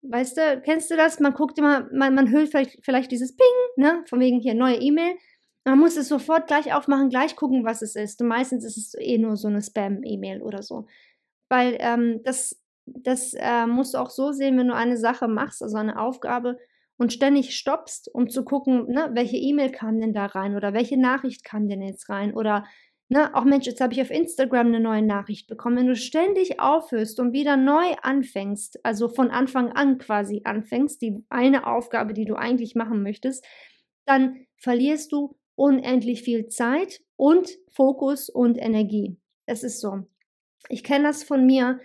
Weißt 0.03 0.37
du, 0.37 0.61
kennst 0.63 0.91
du 0.91 0.97
das? 0.97 1.21
Man 1.21 1.33
guckt 1.33 1.59
immer, 1.59 1.89
man, 1.91 2.15
man 2.15 2.31
hört 2.31 2.51
vielleicht, 2.51 2.85
vielleicht 2.85 3.11
dieses 3.13 3.35
Ping, 3.35 3.83
ne, 3.83 4.05
von 4.11 4.21
wegen 4.21 4.41
hier 4.41 4.53
neue 4.53 4.77
E-Mail. 4.77 5.15
Man 5.64 5.78
muss 5.78 5.97
es 5.97 6.09
sofort 6.09 6.47
gleich 6.47 6.75
aufmachen, 6.75 7.09
gleich 7.09 7.37
gucken, 7.37 7.64
was 7.64 7.83
es 7.83 7.97
ist. 7.97 8.21
Und 8.21 8.28
meistens 8.28 8.64
ist 8.64 8.76
es 8.76 8.94
eh 8.99 9.18
nur 9.18 9.37
so 9.37 9.49
eine 9.49 9.62
Spam-E-Mail 9.62 10.42
oder 10.42 10.62
so. 10.62 10.87
Weil 11.49 11.76
ähm, 11.80 12.21
das, 12.25 12.61
das 12.87 13.35
äh, 13.35 13.66
musst 13.66 13.94
du 13.94 13.99
auch 13.99 14.11
so 14.11 14.33
sehen, 14.33 14.59
wenn 14.59 14.68
du 14.68 14.75
eine 14.75 14.99
Sache 14.99 15.28
machst, 15.28 15.62
also 15.62 15.76
eine 15.78 15.99
Aufgabe, 15.99 16.59
und 16.97 17.12
ständig 17.12 17.56
stoppst, 17.56 18.12
um 18.14 18.28
zu 18.28 18.44
gucken, 18.44 18.87
ne, 18.87 19.11
welche 19.14 19.37
E-Mail 19.37 19.71
kam 19.71 20.00
denn 20.00 20.12
da 20.12 20.26
rein 20.26 20.54
oder 20.54 20.73
welche 20.75 20.97
Nachricht 20.97 21.44
kam 21.44 21.68
denn 21.68 21.83
jetzt 21.83 22.09
rein 22.09 22.35
oder 22.35 22.64
ne, 23.09 23.35
auch 23.35 23.44
Mensch, 23.44 23.66
jetzt 23.66 23.80
habe 23.80 23.92
ich 23.92 24.00
auf 24.00 24.11
Instagram 24.11 24.68
eine 24.68 24.80
neue 24.80 25.02
Nachricht 25.02 25.49
bekommen. 25.49 25.76
Wenn 25.76 25.88
du 25.88 25.97
ständig 25.97 26.61
aufhörst 26.61 27.18
und 27.21 27.33
wieder 27.33 27.56
neu 27.56 27.94
anfängst, 28.02 28.85
also 28.85 29.09
von 29.09 29.30
Anfang 29.30 29.73
an 29.73 29.99
quasi 29.99 30.42
anfängst, 30.44 31.02
die 31.02 31.25
eine 31.28 31.66
Aufgabe, 31.66 32.14
die 32.14 32.25
du 32.25 32.37
eigentlich 32.37 32.75
machen 32.75 33.02
möchtest, 33.02 33.44
dann 34.06 34.47
verlierst 34.56 35.12
du 35.12 35.37
unendlich 35.57 36.23
viel 36.23 36.49
Zeit 36.49 37.01
und 37.17 37.51
Fokus 37.71 38.29
und 38.29 38.59
Energie. 38.59 39.17
Es 39.47 39.63
ist 39.63 39.81
so. 39.81 40.07
Ich 40.69 40.83
kenne 40.83 41.05
das 41.05 41.25
von 41.25 41.47
mir. 41.47 41.81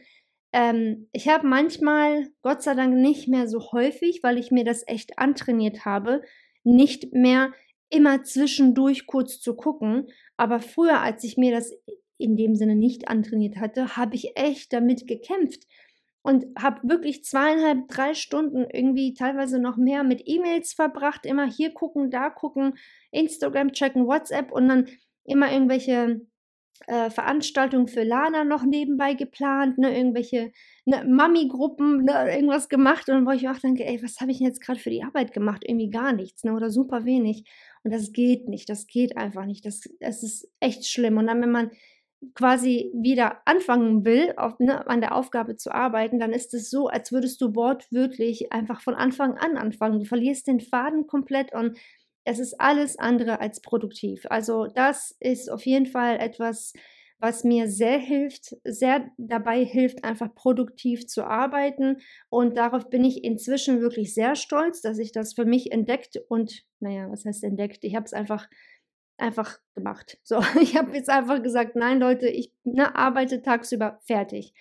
Ähm, 0.54 1.08
ich 1.12 1.28
habe 1.28 1.48
manchmal, 1.48 2.30
Gott 2.42 2.64
sei 2.64 2.74
Dank 2.74 2.96
nicht 2.96 3.28
mehr 3.28 3.48
so 3.48 3.72
häufig, 3.72 4.22
weil 4.24 4.38
ich 4.38 4.52
mir 4.52 4.64
das 4.64 4.88
echt 4.88 5.20
antrainiert 5.20 5.86
habe, 5.86 6.22
nicht 6.64 7.14
mehr 7.14 7.52
immer 7.90 8.24
zwischendurch 8.24 9.06
kurz 9.06 9.40
zu 9.40 9.56
gucken. 9.56 10.08
Aber 10.38 10.60
früher, 10.60 11.02
als 11.02 11.24
ich 11.24 11.38
mir 11.38 11.52
das 11.52 11.74
in 12.18 12.36
dem 12.36 12.56
Sinne 12.56 12.76
nicht 12.76 13.08
antrainiert 13.08 13.58
hatte, 13.58 13.96
habe 13.96 14.16
ich 14.16 14.36
echt 14.36 14.74
damit 14.74 15.08
gekämpft 15.08 15.66
und 16.22 16.46
habe 16.58 16.88
wirklich 16.88 17.24
zweieinhalb, 17.24 17.88
drei 17.88 18.14
Stunden 18.14 18.66
irgendwie 18.72 19.14
teilweise 19.14 19.60
noch 19.60 19.78
mehr 19.78 20.04
mit 20.04 20.24
E-Mails 20.26 20.74
verbracht, 20.74 21.26
immer 21.26 21.50
hier 21.50 21.74
gucken, 21.74 22.12
da 22.12 22.30
gucken, 22.30 22.78
Instagram 23.12 23.72
checken, 23.72 24.06
WhatsApp 24.06 24.52
und 24.52 24.68
dann 24.68 24.88
immer 25.24 25.52
irgendwelche 25.52 26.22
äh, 26.88 27.10
Veranstaltungen 27.10 27.88
für 27.88 28.04
Lana 28.04 28.44
noch 28.44 28.64
nebenbei 28.64 29.14
geplant, 29.14 29.78
ne, 29.78 29.96
irgendwelche 29.96 30.52
ne, 30.86 31.04
Mami-Gruppen, 31.06 32.04
ne, 32.06 32.34
irgendwas 32.34 32.70
gemacht 32.70 33.10
und 33.10 33.26
wo 33.26 33.32
ich 33.32 33.48
auch 33.50 33.60
denke, 33.60 33.86
ey, 33.86 34.02
was 34.02 34.20
habe 34.22 34.32
ich 34.32 34.40
jetzt 34.40 34.62
gerade 34.62 34.80
für 34.80 34.90
die 34.90 35.04
Arbeit 35.04 35.34
gemacht? 35.34 35.64
Irgendwie 35.66 35.90
gar 35.90 36.14
nichts, 36.14 36.44
ne, 36.44 36.54
oder 36.54 36.70
super 36.70 37.06
wenig. 37.06 37.44
Und 37.84 37.94
das 37.94 38.12
geht 38.12 38.48
nicht, 38.48 38.70
das 38.70 38.88
geht 38.88 39.18
einfach 39.18 39.46
nicht. 39.46 39.66
Das, 39.66 39.82
das 40.00 40.24
ist 40.24 40.50
echt 40.60 40.88
schlimm. 40.88 41.18
Und 41.18 41.28
dann, 41.28 41.42
wenn 41.42 41.52
man 41.52 41.72
quasi 42.36 42.92
wieder 42.94 43.42
anfangen 43.46 44.06
will, 44.06 44.34
auf, 44.38 44.60
ne, 44.60 44.86
an 44.88 45.02
der 45.02 45.16
Aufgabe 45.16 45.56
zu 45.56 45.72
arbeiten, 45.74 46.20
dann 46.20 46.34
ist 46.34 46.54
es 46.54 46.70
so, 46.70 46.88
als 46.88 47.12
würdest 47.12 47.42
du 47.42 47.56
wortwörtlich 47.56 48.52
einfach 48.52 48.82
von 48.82 48.96
Anfang 48.96 49.38
an 49.38 49.58
anfangen. 49.58 50.00
Du 50.00 50.06
verlierst 50.06 50.48
den 50.48 50.60
Faden 50.60 51.08
komplett 51.08 51.54
und 51.54 51.78
es 52.26 52.40
ist 52.40 52.60
alles 52.60 53.00
andere 53.00 53.40
als 53.40 53.62
produktiv. 53.62 54.26
Also 54.30 54.68
das 54.68 55.16
ist 55.20 55.50
auf 55.50 55.66
jeden 55.66 55.86
Fall 55.88 56.18
etwas, 56.20 56.74
was 57.20 57.44
mir 57.44 57.68
sehr 57.70 57.98
hilft, 57.98 58.56
sehr 58.64 59.10
dabei 59.18 59.66
hilft, 59.66 60.04
einfach 60.04 60.34
produktiv 60.34 61.06
zu 61.08 61.26
arbeiten. 61.26 61.98
Und 62.30 62.56
darauf 62.58 62.90
bin 62.90 63.04
ich 63.04 63.24
inzwischen 63.24 63.82
wirklich 63.82 64.14
sehr 64.14 64.36
stolz, 64.36 64.82
dass 64.82 65.00
ich 65.00 65.12
das 65.12 65.34
für 65.34 65.46
mich 65.46 65.72
entdeckt 65.72 66.18
und, 66.30 66.64
naja, 66.80 67.10
was 67.12 67.26
heißt 67.26 67.44
entdeckt? 67.44 67.84
Ich 67.84 67.96
habe 67.96 68.06
es 68.06 68.14
einfach 68.14 68.48
einfach 69.20 69.60
gemacht. 69.76 70.20
So, 70.24 70.40
ich 70.62 70.76
habe 70.78 70.96
jetzt 70.96 71.10
einfach 71.10 71.42
gesagt, 71.42 71.76
nein, 71.76 72.00
Leute, 72.00 72.28
ich 72.28 72.54
ne, 72.64 72.96
arbeite 72.96 73.42
tagsüber 73.42 74.00
fertig. 74.06 74.54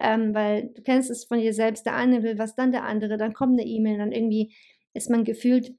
Ähm, 0.00 0.34
weil 0.34 0.68
du 0.74 0.82
kennst 0.82 1.10
es 1.10 1.24
von 1.24 1.38
dir 1.38 1.52
selbst, 1.52 1.84
der 1.84 1.94
eine 1.94 2.22
will 2.22 2.38
was, 2.38 2.54
dann 2.54 2.72
der 2.72 2.84
andere, 2.84 3.18
dann 3.18 3.34
kommt 3.34 3.60
eine 3.60 3.68
E-Mail, 3.68 3.98
dann 3.98 4.12
irgendwie 4.12 4.54
ist 4.94 5.10
man 5.10 5.24
gefühlt 5.24 5.74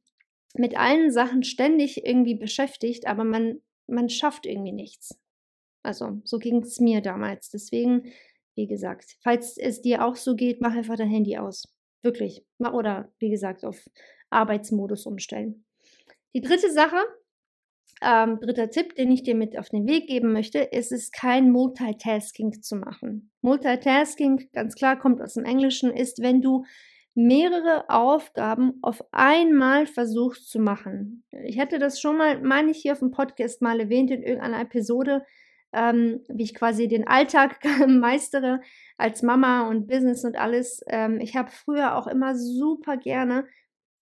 mit 0.55 0.77
allen 0.77 1.11
Sachen 1.11 1.43
ständig 1.43 2.05
irgendwie 2.05 2.35
beschäftigt, 2.35 3.07
aber 3.07 3.23
man, 3.23 3.61
man 3.87 4.09
schafft 4.09 4.45
irgendwie 4.45 4.73
nichts. 4.73 5.17
Also, 5.83 6.21
so 6.23 6.37
ging 6.37 6.61
es 6.61 6.79
mir 6.79 7.01
damals. 7.01 7.49
Deswegen, 7.49 8.11
wie 8.55 8.67
gesagt, 8.67 9.17
falls 9.23 9.57
es 9.57 9.81
dir 9.81 10.05
auch 10.05 10.15
so 10.15 10.35
geht, 10.35 10.61
mach 10.61 10.75
einfach 10.75 10.97
dein 10.97 11.09
Handy 11.09 11.37
aus. 11.37 11.73
Wirklich. 12.03 12.45
Oder, 12.59 13.11
wie 13.19 13.29
gesagt, 13.29 13.63
auf 13.63 13.89
Arbeitsmodus 14.29 15.05
umstellen. 15.05 15.65
Die 16.33 16.41
dritte 16.41 16.71
Sache, 16.71 16.97
ähm, 18.01 18.39
dritter 18.39 18.69
Tipp, 18.69 18.95
den 18.95 19.11
ich 19.11 19.23
dir 19.23 19.35
mit 19.35 19.57
auf 19.57 19.69
den 19.69 19.87
Weg 19.87 20.07
geben 20.07 20.33
möchte, 20.33 20.59
ist 20.59 20.91
es 20.91 21.11
kein 21.11 21.51
Multitasking 21.51 22.61
zu 22.61 22.75
machen. 22.75 23.31
Multitasking, 23.41 24.49
ganz 24.53 24.75
klar, 24.75 24.97
kommt 24.97 25.21
aus 25.21 25.35
dem 25.35 25.45
Englischen, 25.45 25.91
ist, 25.91 26.21
wenn 26.21 26.41
du 26.41 26.65
mehrere 27.13 27.89
Aufgaben 27.89 28.79
auf 28.81 29.03
einmal 29.11 29.85
versuchst 29.85 30.49
zu 30.49 30.59
machen. 30.59 31.23
Ich 31.43 31.59
hatte 31.59 31.77
das 31.77 31.99
schon 31.99 32.17
mal, 32.17 32.41
meine 32.41 32.71
ich, 32.71 32.79
hier 32.79 32.93
auf 32.93 32.99
dem 32.99 33.11
Podcast 33.11 33.61
mal 33.61 33.79
erwähnt 33.79 34.11
in 34.11 34.23
irgendeiner 34.23 34.61
Episode, 34.61 35.25
ähm, 35.73 36.21
wie 36.29 36.43
ich 36.43 36.55
quasi 36.55 36.87
den 36.87 37.07
Alltag 37.07 37.59
meistere 37.87 38.61
als 38.97 39.23
Mama 39.23 39.67
und 39.67 39.87
Business 39.87 40.23
und 40.23 40.37
alles. 40.37 40.81
Ähm, 40.87 41.19
ich 41.19 41.35
habe 41.35 41.51
früher 41.51 41.97
auch 41.97 42.07
immer 42.07 42.35
super 42.35 42.97
gerne 42.97 43.45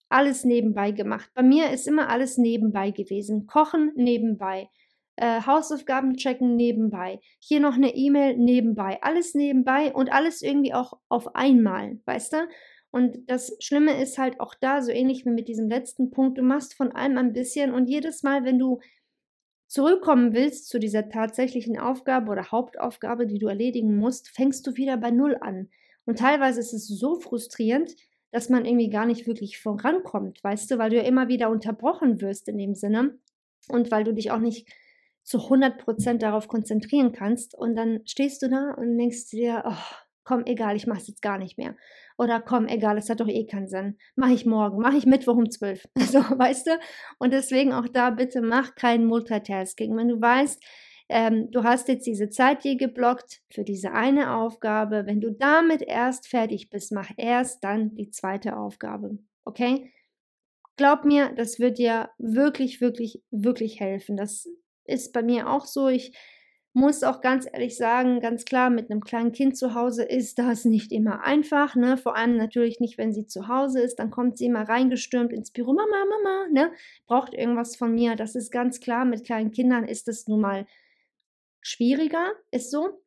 alles 0.10 0.43
nebenbei 0.43 0.91
gemacht. 0.91 1.30
Bei 1.34 1.43
mir 1.43 1.69
ist 1.72 1.88
immer 1.88 2.10
alles 2.10 2.38
nebenbei 2.38 2.91
gewesen. 2.91 3.48
Kochen 3.48 3.91
nebenbei. 3.95 4.69
Äh, 5.15 5.41
Hausaufgaben 5.41 6.15
checken 6.15 6.56
nebenbei. 6.56 7.19
Hier 7.39 7.60
noch 7.60 7.76
eine 7.76 7.95
E-Mail 7.95 8.38
nebenbei. 8.38 9.00
Alles 9.02 9.36
nebenbei 9.36 9.93
und 9.93 10.12
alles 10.12 10.41
irgendwie 10.41 10.74
auch 10.74 10.93
auf 11.10 11.36
einmal, 11.36 12.00
weißt 12.06 12.34
du? 12.34 12.48
Und 12.91 13.30
das 13.30 13.56
Schlimme 13.60 14.02
ist 14.02 14.17
halt 14.17 14.39
auch 14.39 14.56
da, 14.60 14.82
so 14.82 14.91
ähnlich 14.91 15.26
wie 15.26 15.30
mit 15.30 15.48
diesem 15.48 15.69
letzten 15.69 16.10
Punkt, 16.10 16.39
du 16.39 16.41
machst 16.41 16.74
von 16.74 16.91
allem 16.91 17.17
ein 17.17 17.34
bisschen 17.34 17.72
und 17.72 17.88
jedes 17.88 18.24
Mal, 18.24 18.45
wenn 18.45 18.58
du 18.58 18.80
zurückkommen 19.67 20.34
willst 20.34 20.69
zu 20.69 20.80
dieser 20.80 21.10
tatsächlichen 21.10 21.78
Aufgabe 21.78 22.32
oder 22.32 22.52
Hauptaufgabe, 22.52 23.28
die 23.28 23.38
du 23.38 23.48
erledigen 23.48 23.95
musst, 23.98 24.30
fängst 24.30 24.65
du 24.65 24.76
wieder 24.76 24.98
bei 24.98 25.12
Null 25.12 25.38
an. 25.39 25.69
Und 26.06 26.17
teilweise 26.17 26.60
ist 26.60 26.74
es 26.74 26.88
so 26.88 27.19
frustrierend, 27.19 27.95
dass 28.32 28.50
man 28.50 28.65
irgendwie 28.65 28.89
gar 28.89 29.06
nicht 29.06 29.28
wirklich 29.28 29.60
vorankommt, 29.60 30.44
weißt 30.44 30.70
du, 30.72 30.78
weil 30.78 30.89
du 30.89 30.98
ja 30.98 31.04
immer 31.04 31.28
wieder 31.28 31.50
unterbrochen 31.50 32.22
wirst 32.22 32.48
in 32.48 32.58
dem 32.58 32.76
Sinne 32.76 33.18
und 33.70 33.92
weil 33.92 34.04
du 34.04 34.13
dich 34.13 34.32
auch 34.32 34.39
nicht 34.39 34.68
zu 35.24 35.38
100% 35.38 36.18
darauf 36.18 36.48
konzentrieren 36.48 37.12
kannst 37.12 37.56
und 37.56 37.76
dann 37.76 38.02
stehst 38.06 38.42
du 38.42 38.50
da 38.50 38.74
und 38.78 38.98
denkst 38.98 39.30
dir, 39.30 39.63
oh, 39.65 39.96
komm, 40.24 40.44
egal, 40.46 40.76
ich 40.76 40.86
mache 40.86 41.00
es 41.00 41.08
jetzt 41.08 41.22
gar 41.22 41.38
nicht 41.39 41.58
mehr. 41.58 41.76
Oder 42.18 42.39
komm, 42.39 42.68
egal, 42.68 42.98
es 42.98 43.10
hat 43.10 43.20
doch 43.20 43.28
eh 43.28 43.46
keinen 43.46 43.68
Sinn. 43.68 43.98
Mache 44.15 44.34
ich 44.34 44.46
morgen, 44.46 44.80
mache 44.80 44.98
ich 44.98 45.06
Mittwoch 45.06 45.36
um 45.36 45.50
12. 45.50 45.88
So, 45.98 46.20
weißt 46.20 46.68
du? 46.68 46.72
Und 47.18 47.34
deswegen 47.34 47.74
auch 47.74 47.88
da 47.88 48.12
bitte 48.12 48.42
mach 48.42 48.76
kein 48.76 49.06
Multitasking. 49.06 49.96
Wenn 49.98 50.08
du 50.08 50.22
weißt, 50.22 50.63
ähm, 51.10 51.50
du 51.50 51.63
hast 51.63 51.88
jetzt 51.88 52.06
diese 52.06 52.30
Zeit 52.30 52.63
dir 52.63 52.78
geblockt 52.78 53.41
für 53.50 53.63
diese 53.63 53.91
eine 53.91 54.36
Aufgabe. 54.36 55.08
Wenn 55.08 55.19
du 55.19 55.32
damit 55.32 55.82
erst 55.82 56.28
fertig 56.28 56.69
bist, 56.69 56.91
mach 56.91 57.10
erst 57.17 57.63
dann 57.63 57.95
die 57.95 58.12
zweite 58.12 58.56
Aufgabe. 58.56 59.17
Okay? 59.43 59.91
Glaub 60.78 61.06
mir, 61.06 61.34
das 61.36 61.60
wird 61.60 61.80
dir 61.80 62.10
wirklich, 62.19 62.80
wirklich, 62.80 63.24
wirklich 63.32 63.80
helfen. 63.80 64.17
Das 64.17 64.48
ist 64.86 65.12
bei 65.12 65.24
mir 65.24 65.50
auch 65.50 65.65
so. 65.65 65.88
Ich 65.88 66.15
muss 66.74 67.04
auch 67.04 67.22
ganz 67.22 67.48
ehrlich 67.52 67.76
sagen, 67.76 68.19
ganz 68.19 68.45
klar, 68.45 68.69
mit 68.69 68.91
einem 68.91 69.02
kleinen 69.02 69.32
Kind 69.32 69.58
zu 69.58 69.74
Hause 69.74 70.04
ist 70.04 70.38
das 70.38 70.63
nicht 70.65 70.91
immer 70.91 71.24
einfach, 71.24 71.76
ne? 71.76 71.98
Vor 71.98 72.15
allem 72.15 72.38
natürlich 72.38 72.80
nicht, 72.80 73.00
wenn 73.00 73.13
sie 73.13 73.26
zu 73.26 73.48
Hause 73.48 73.82
ist, 73.82 73.95
dann 73.98 74.12
kommt 74.12 74.38
sie 74.38 74.45
immer 74.45 74.69
reingestürmt 74.69 75.34
ins 75.34 75.50
Büro, 75.50 75.74
Mama, 75.74 76.06
Mama, 76.08 76.48
ne? 76.52 76.72
Braucht 77.08 77.34
irgendwas 77.34 77.76
von 77.76 77.95
mir. 77.95 78.15
Das 78.15 78.36
ist 78.36 78.52
ganz 78.52 78.80
klar, 78.80 79.06
mit 79.06 79.26
kleinen 79.26 79.50
Kindern 79.52 79.86
ist 79.86 80.08
es 80.08 80.28
nun 80.28 80.41
mal 80.41 80.67
schwieriger, 81.69 82.32
ist 82.51 82.71
so. 82.71 83.01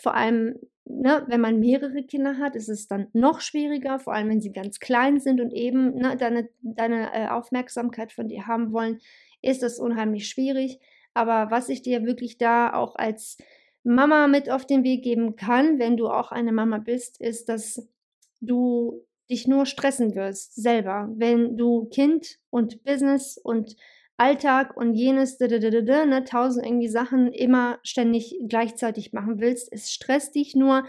Vor 0.00 0.14
allem, 0.14 0.58
ne, 0.84 1.24
wenn 1.28 1.40
man 1.40 1.60
mehrere 1.60 2.02
Kinder 2.04 2.38
hat, 2.38 2.56
ist 2.56 2.68
es 2.68 2.86
dann 2.86 3.08
noch 3.12 3.40
schwieriger, 3.40 3.98
vor 3.98 4.14
allem 4.14 4.30
wenn 4.30 4.40
sie 4.40 4.52
ganz 4.52 4.78
klein 4.78 5.18
sind 5.18 5.40
und 5.40 5.52
eben 5.52 5.94
ne, 5.96 6.16
deine, 6.16 6.48
deine 6.62 7.12
äh, 7.12 7.28
Aufmerksamkeit 7.28 8.12
von 8.12 8.28
dir 8.28 8.46
haben 8.46 8.72
wollen. 8.72 9.00
ist 9.42 9.62
das 9.62 9.78
unheimlich 9.78 10.28
schwierig. 10.28 10.78
Aber 11.14 11.50
was 11.50 11.68
ich 11.68 11.82
dir 11.82 12.04
wirklich 12.04 12.38
da 12.38 12.72
auch 12.72 12.94
als 12.94 13.38
Mama 13.82 14.28
mit 14.28 14.50
auf 14.50 14.66
den 14.66 14.84
Weg 14.84 15.02
geben 15.02 15.36
kann, 15.36 15.78
wenn 15.78 15.96
du 15.96 16.08
auch 16.08 16.30
eine 16.30 16.52
Mama 16.52 16.78
bist, 16.78 17.20
ist, 17.20 17.48
dass 17.48 17.88
du 18.40 19.04
dich 19.30 19.46
nur 19.46 19.64
stressen 19.66 20.14
wirst 20.14 20.54
selber, 20.54 21.08
wenn 21.14 21.56
du 21.56 21.86
Kind 21.86 22.38
und 22.50 22.82
Business 22.84 23.38
und 23.38 23.76
Alltag 24.20 24.76
und 24.76 24.92
jenes, 24.92 25.40
ne, 25.40 26.24
tausend 26.24 26.66
irgendwie 26.66 26.88
Sachen 26.88 27.32
immer 27.32 27.78
ständig 27.82 28.38
gleichzeitig 28.46 29.14
machen 29.14 29.40
willst. 29.40 29.72
Es 29.72 29.90
stresst 29.90 30.34
dich 30.34 30.54
nur. 30.54 30.84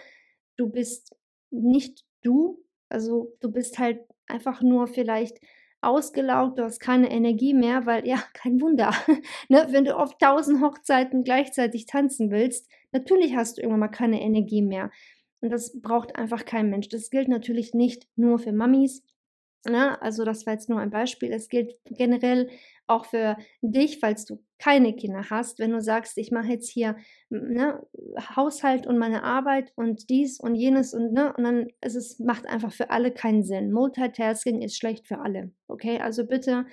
Du 0.57 0.67
bist 0.69 1.15
nicht 1.49 2.03
du. 2.23 2.61
Also 2.89 3.33
du 3.39 3.49
bist 3.49 3.79
halt 3.79 4.01
einfach 4.27 4.61
nur 4.61 4.87
vielleicht 4.87 5.37
ausgelaugt, 5.79 6.59
du 6.59 6.63
hast 6.63 6.81
keine 6.81 7.09
Energie 7.09 7.53
mehr, 7.53 7.85
weil 7.85 8.05
ja, 8.05 8.21
kein 8.33 8.59
Wunder. 8.59 8.93
ne, 9.47 9.65
wenn 9.69 9.85
du 9.85 9.97
auf 9.97 10.17
tausend 10.17 10.61
Hochzeiten 10.61 11.23
gleichzeitig 11.23 11.85
tanzen 11.85 12.31
willst, 12.31 12.69
natürlich 12.91 13.33
hast 13.37 13.57
du 13.57 13.61
irgendwann 13.61 13.79
mal 13.79 13.87
keine 13.87 14.21
Energie 14.21 14.61
mehr. 14.61 14.91
Und 15.39 15.51
das 15.51 15.79
braucht 15.81 16.17
einfach 16.17 16.43
kein 16.43 16.69
Mensch. 16.69 16.89
Das 16.89 17.09
gilt 17.09 17.29
natürlich 17.29 17.73
nicht 17.73 18.09
nur 18.17 18.39
für 18.39 18.51
Mamis. 18.51 19.03
Ne? 19.65 20.01
Also 20.01 20.25
das 20.25 20.45
war 20.45 20.53
jetzt 20.53 20.69
nur 20.69 20.79
ein 20.79 20.89
Beispiel. 20.89 21.31
Es 21.31 21.49
gilt 21.49 21.75
generell 21.85 22.49
auch 22.87 23.05
für 23.05 23.37
dich, 23.61 23.99
falls 23.99 24.25
du 24.25 24.43
keine 24.59 24.93
Kinder 24.95 25.29
hast, 25.29 25.59
wenn 25.59 25.71
du 25.71 25.81
sagst, 25.81 26.17
ich 26.17 26.31
mache 26.31 26.47
jetzt 26.47 26.69
hier 26.69 26.95
ne, 27.29 27.81
Haushalt 28.35 28.85
und 28.85 28.97
meine 28.97 29.23
Arbeit 29.23 29.71
und 29.75 30.09
dies 30.09 30.39
und 30.39 30.55
jenes 30.55 30.93
und 30.93 31.13
ne, 31.13 31.33
und 31.35 31.43
dann 31.43 31.67
ist 31.81 31.95
es 31.95 32.19
macht 32.19 32.45
einfach 32.47 32.71
für 32.71 32.89
alle 32.89 33.11
keinen 33.11 33.43
Sinn. 33.43 33.71
Multitasking 33.71 34.61
ist 34.61 34.77
schlecht 34.77 35.07
für 35.07 35.19
alle. 35.19 35.51
Okay, 35.67 35.99
also 35.99 36.25
bitte 36.27 36.65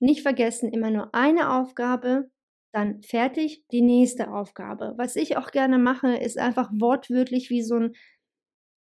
nicht 0.00 0.22
vergessen, 0.22 0.72
immer 0.72 0.90
nur 0.90 1.14
eine 1.14 1.52
Aufgabe, 1.52 2.30
dann 2.72 3.02
fertig, 3.02 3.64
die 3.72 3.82
nächste 3.82 4.32
Aufgabe. 4.32 4.94
Was 4.96 5.16
ich 5.16 5.36
auch 5.36 5.50
gerne 5.50 5.78
mache, 5.78 6.16
ist 6.16 6.38
einfach 6.38 6.70
wortwörtlich 6.72 7.50
wie 7.50 7.62
so 7.62 7.76
ein 7.76 7.92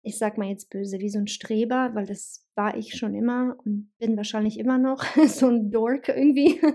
ich 0.06 0.20
sag 0.20 0.38
mal 0.38 0.48
jetzt 0.48 0.70
böse, 0.70 1.00
wie 1.00 1.10
so 1.10 1.18
ein 1.18 1.28
Streber, 1.28 1.92
weil 1.94 2.06
das 2.06 2.46
war 2.54 2.78
ich 2.78 2.96
schon 2.96 3.16
immer 3.16 3.58
und 3.66 3.92
bin 3.98 4.16
wahrscheinlich 4.16 4.60
immer 4.60 4.78
noch 4.78 5.04
so 5.28 5.48
ein 5.48 5.72
Dork 5.72 6.10
irgendwie. 6.10 6.62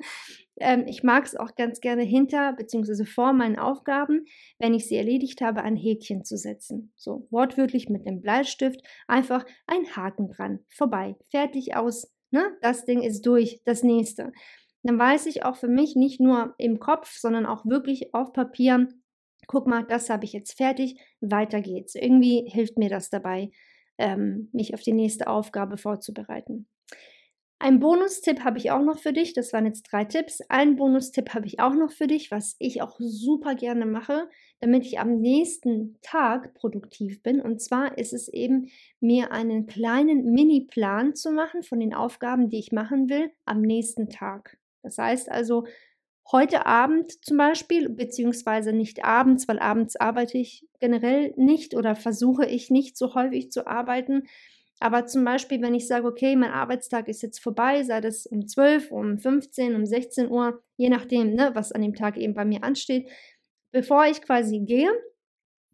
Ähm, 0.62 0.84
ich 0.86 1.02
mag 1.02 1.24
es 1.24 1.36
auch 1.36 1.54
ganz 1.54 1.80
gerne 1.80 2.02
hinter 2.02 2.52
bzw. 2.52 3.06
vor 3.06 3.32
meinen 3.32 3.58
Aufgaben, 3.58 4.26
wenn 4.58 4.74
ich 4.74 4.86
sie 4.86 4.96
erledigt 4.96 5.40
habe, 5.40 5.62
ein 5.62 5.74
Häkchen 5.74 6.22
zu 6.22 6.36
setzen. 6.36 6.92
So 6.96 7.26
wortwörtlich 7.30 7.88
mit 7.88 8.04
dem 8.04 8.20
Bleistift 8.20 8.78
einfach 9.06 9.46
ein 9.66 9.96
Haken 9.96 10.28
dran, 10.28 10.58
vorbei, 10.68 11.16
fertig 11.30 11.76
aus. 11.76 12.12
Ne? 12.30 12.44
Das 12.60 12.84
Ding 12.84 13.00
ist 13.00 13.24
durch, 13.24 13.62
das 13.64 13.82
nächste. 13.82 14.32
Dann 14.82 14.98
weiß 14.98 15.24
ich 15.24 15.46
auch 15.46 15.56
für 15.56 15.68
mich 15.68 15.96
nicht 15.96 16.20
nur 16.20 16.54
im 16.58 16.78
Kopf, 16.78 17.16
sondern 17.16 17.46
auch 17.46 17.64
wirklich 17.64 18.12
auf 18.12 18.34
Papier, 18.34 18.88
guck 19.50 19.66
mal, 19.66 19.82
das 19.82 20.10
habe 20.10 20.24
ich 20.24 20.32
jetzt 20.32 20.56
fertig, 20.56 20.94
weiter 21.20 21.60
geht's. 21.60 21.96
Irgendwie 21.96 22.44
hilft 22.46 22.78
mir 22.78 22.88
das 22.88 23.10
dabei, 23.10 23.50
ähm, 23.98 24.48
mich 24.52 24.74
auf 24.74 24.80
die 24.82 24.92
nächste 24.92 25.26
Aufgabe 25.26 25.76
vorzubereiten. 25.76 26.68
Ein 27.58 27.80
Bonustipp 27.80 28.44
habe 28.44 28.58
ich 28.58 28.70
auch 28.70 28.80
noch 28.80 29.00
für 29.00 29.12
dich. 29.12 29.34
Das 29.34 29.52
waren 29.52 29.66
jetzt 29.66 29.82
drei 29.90 30.04
Tipps. 30.04 30.40
Ein 30.48 30.76
Bonustipp 30.76 31.34
habe 31.34 31.48
ich 31.48 31.58
auch 31.58 31.74
noch 31.74 31.90
für 31.90 32.06
dich, 32.06 32.30
was 32.30 32.54
ich 32.60 32.80
auch 32.80 32.94
super 33.00 33.56
gerne 33.56 33.86
mache, 33.86 34.28
damit 34.60 34.86
ich 34.86 35.00
am 35.00 35.20
nächsten 35.20 35.98
Tag 36.00 36.54
produktiv 36.54 37.20
bin. 37.20 37.40
Und 37.40 37.60
zwar 37.60 37.98
ist 37.98 38.12
es 38.12 38.28
eben, 38.28 38.68
mir 39.00 39.32
einen 39.32 39.66
kleinen 39.66 40.30
Mini-Plan 40.30 41.16
zu 41.16 41.32
machen 41.32 41.64
von 41.64 41.80
den 41.80 41.92
Aufgaben, 41.92 42.50
die 42.50 42.60
ich 42.60 42.70
machen 42.70 43.10
will, 43.10 43.32
am 43.46 43.62
nächsten 43.62 44.10
Tag. 44.10 44.58
Das 44.84 44.96
heißt 44.96 45.28
also, 45.28 45.64
heute 46.32 46.66
Abend 46.66 47.24
zum 47.24 47.36
Beispiel, 47.36 47.88
beziehungsweise 47.88 48.72
nicht 48.72 49.04
abends, 49.04 49.48
weil 49.48 49.58
abends 49.58 49.96
arbeite 49.96 50.38
ich 50.38 50.66
generell 50.78 51.32
nicht 51.36 51.74
oder 51.74 51.96
versuche 51.96 52.46
ich 52.46 52.70
nicht 52.70 52.96
so 52.96 53.14
häufig 53.14 53.50
zu 53.50 53.66
arbeiten. 53.66 54.24
Aber 54.80 55.06
zum 55.06 55.24
Beispiel, 55.24 55.60
wenn 55.60 55.74
ich 55.74 55.86
sage, 55.86 56.06
okay, 56.06 56.36
mein 56.36 56.52
Arbeitstag 56.52 57.08
ist 57.08 57.22
jetzt 57.22 57.42
vorbei, 57.42 57.82
sei 57.82 58.00
das 58.00 58.26
um 58.26 58.46
12, 58.46 58.90
um 58.90 59.18
15, 59.18 59.74
um 59.74 59.84
16 59.84 60.30
Uhr, 60.30 60.62
je 60.76 60.88
nachdem, 60.88 61.34
ne, 61.34 61.50
was 61.54 61.72
an 61.72 61.82
dem 61.82 61.94
Tag 61.94 62.16
eben 62.16 62.32
bei 62.32 62.46
mir 62.46 62.64
ansteht, 62.64 63.10
bevor 63.72 64.06
ich 64.06 64.22
quasi 64.22 64.60
gehe, 64.60 64.90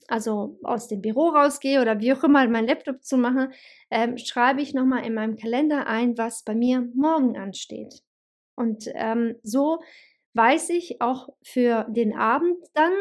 also 0.09 0.59
aus 0.63 0.89
dem 0.89 1.03
Büro 1.03 1.29
rausgehe 1.29 1.81
oder 1.81 2.01
wie 2.01 2.13
auch 2.13 2.25
immer 2.25 2.47
mein 2.49 2.67
Laptop 2.67 3.03
zu 3.05 3.17
machen, 3.17 3.53
ähm, 3.91 4.19
schreibe 4.19 4.61
ich 4.61 4.75
nochmal 4.75 5.05
in 5.07 5.15
meinem 5.15 5.37
Kalender 5.37 5.87
ein, 5.87 6.19
was 6.19 6.43
bei 6.43 6.55
mir 6.55 6.89
morgen 6.95 7.37
ansteht. 7.37 8.03
Und 8.57 8.89
ähm, 8.95 9.37
so 9.43 9.81
weiß 10.37 10.71
ich 10.71 11.01
auch 11.01 11.31
für 11.43 11.87
den 11.89 12.15
Abend 12.15 12.57
dann, 12.75 12.93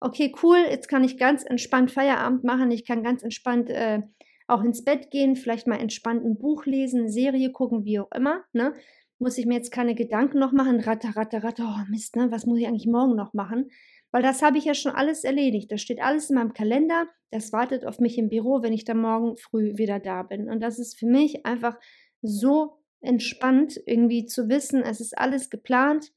okay, 0.00 0.34
cool, 0.42 0.58
jetzt 0.68 0.88
kann 0.88 1.04
ich 1.04 1.16
ganz 1.16 1.44
entspannt 1.44 1.90
Feierabend 1.90 2.44
machen, 2.44 2.70
ich 2.70 2.84
kann 2.84 3.02
ganz 3.02 3.22
entspannt 3.22 3.70
äh, 3.70 4.02
auch 4.46 4.62
ins 4.62 4.84
Bett 4.84 5.10
gehen, 5.10 5.36
vielleicht 5.36 5.66
mal 5.66 5.80
entspannt 5.80 6.24
ein 6.24 6.36
Buch 6.36 6.66
lesen, 6.66 7.00
eine 7.00 7.08
Serie 7.08 7.50
gucken, 7.50 7.84
wie 7.84 7.98
auch 7.98 8.10
immer, 8.12 8.44
ne? 8.52 8.74
Muss 9.18 9.38
ich 9.38 9.46
mir 9.46 9.54
jetzt 9.54 9.70
keine 9.70 9.94
Gedanken 9.94 10.38
noch 10.38 10.52
machen, 10.52 10.80
ratter, 10.80 11.16
ratter, 11.16 11.42
ratter, 11.42 11.64
oh 11.64 11.90
Mist, 11.90 12.16
ne? 12.16 12.30
Was 12.30 12.44
muss 12.44 12.58
ich 12.58 12.66
eigentlich 12.66 12.86
morgen 12.86 13.16
noch 13.16 13.32
machen? 13.32 13.70
Weil 14.10 14.22
das 14.22 14.42
habe 14.42 14.58
ich 14.58 14.64
ja 14.64 14.74
schon 14.74 14.92
alles 14.92 15.24
erledigt. 15.24 15.72
Das 15.72 15.80
steht 15.80 16.02
alles 16.02 16.30
in 16.30 16.36
meinem 16.36 16.52
Kalender. 16.52 17.06
Das 17.30 17.52
wartet 17.52 17.84
auf 17.84 17.98
mich 17.98 18.18
im 18.18 18.28
Büro, 18.28 18.62
wenn 18.62 18.72
ich 18.72 18.84
dann 18.84 19.00
morgen 19.00 19.36
früh 19.36 19.76
wieder 19.76 19.98
da 19.98 20.22
bin. 20.22 20.48
Und 20.48 20.60
das 20.60 20.78
ist 20.78 20.98
für 20.98 21.06
mich 21.06 21.46
einfach 21.46 21.78
so 22.22 22.78
entspannt, 23.00 23.80
irgendwie 23.86 24.26
zu 24.26 24.48
wissen, 24.48 24.82
es 24.82 25.00
ist 25.00 25.18
alles 25.18 25.50
geplant. 25.50 26.12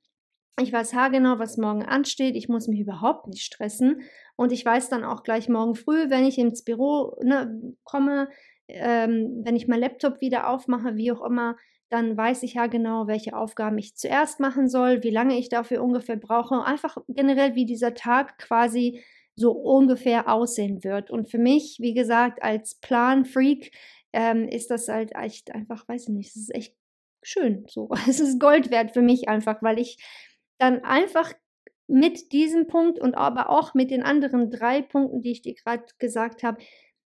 Ich 0.60 0.74
weiß 0.74 0.96
haargenau, 0.96 1.38
was 1.38 1.58
morgen 1.58 1.84
ansteht. 1.84 2.36
Ich 2.36 2.50
muss 2.50 2.68
mich 2.68 2.80
überhaupt 2.80 3.28
nicht 3.28 3.44
stressen. 3.44 4.02
Und 4.36 4.52
ich 4.52 4.66
weiß 4.66 4.90
dann 4.90 5.04
auch 5.04 5.22
gleich 5.22 5.50
morgen 5.50 5.76
früh, 5.76 6.10
wenn 6.10 6.26
ich 6.26 6.40
ins 6.40 6.64
Büro 6.64 7.16
ne, 7.24 7.76
komme, 7.84 8.28
ähm, 8.68 9.42
wenn 9.44 9.56
ich 9.56 9.68
mein 9.68 9.80
Laptop 9.80 10.20
wieder 10.20 10.50
aufmache, 10.50 10.96
wie 10.96 11.12
auch 11.12 11.24
immer, 11.24 11.58
dann 11.90 12.18
weiß 12.18 12.44
ich 12.44 12.56
ja 12.56 12.66
genau, 12.68 13.08
welche 13.08 13.36
Aufgaben 13.38 13.78
ich 13.78 13.96
zuerst 13.96 14.40
machen 14.40 14.68
soll, 14.68 15.04
wie 15.04 15.12
lange 15.12 15.38
ich 15.38 15.50
dafür 15.50 15.84
ungefähr 15.84 16.18
brauche. 16.18 16.64
Einfach 16.64 16.98
generell, 17.08 17.56
wie 17.56 17.66
dieser 17.66 17.94
Tag 17.94 18.40
quasi 18.40 19.04
so 19.36 19.52
ungefähr 19.52 20.28
aussehen 20.28 20.84
wird. 20.84 21.12
Und 21.12 21.30
für 21.30 21.38
mich, 21.38 21.78
wie 21.80 21.94
gesagt, 21.94 22.42
als 22.42 22.76
Plan-Freak 22.82 23.72
ähm, 24.12 24.48
ist 24.48 24.72
das 24.72 24.88
halt 24.88 25.14
echt 25.16 25.54
einfach, 25.54 25.88
weiß 25.88 26.10
ich 26.10 26.16
nicht, 26.16 26.30
es 26.30 26.36
ist 26.36 26.56
echt 26.56 26.76
schön. 27.22 27.66
So, 27.70 27.90
es 28.10 28.20
ist 28.20 28.40
Gold 28.40 28.72
wert 28.72 28.92
für 28.92 29.02
mich 29.02 29.30
einfach, 29.30 29.62
weil 29.62 29.80
ich 29.80 29.98
dann 30.58 30.84
einfach 30.84 31.34
mit 31.88 32.32
diesem 32.32 32.68
Punkt 32.68 33.00
und 33.00 33.16
aber 33.16 33.50
auch 33.50 33.74
mit 33.74 33.92
den 33.92 34.04
anderen 34.04 34.50
drei 34.50 34.82
Punkten, 34.82 35.22
die 35.22 35.32
ich 35.32 35.42
dir 35.42 35.56
gerade 35.56 35.86
gesagt 36.00 36.44
habe, 36.44 36.62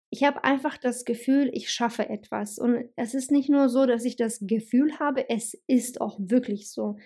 ich 0.09 0.23
habe 0.23 0.43
einfach 0.43 0.77
das 0.77 1.03
Gefühl, 1.03 1.49
ich 1.51 1.69
schaffe 1.69 2.07
etwas. 2.07 2.59
Und 2.59 2.89
es 2.95 3.13
ist 3.13 3.31
nicht 3.31 3.49
nur 3.49 3.67
so, 3.67 3.85
dass 3.85 4.05
ich 4.05 4.15
das 4.15 4.39
Gefühl 4.41 4.99
habe, 4.99 5.29
es 5.29 5.53
ist 5.67 5.99
auch 5.99 6.17
wirklich 6.19 6.71
so. 6.71 6.97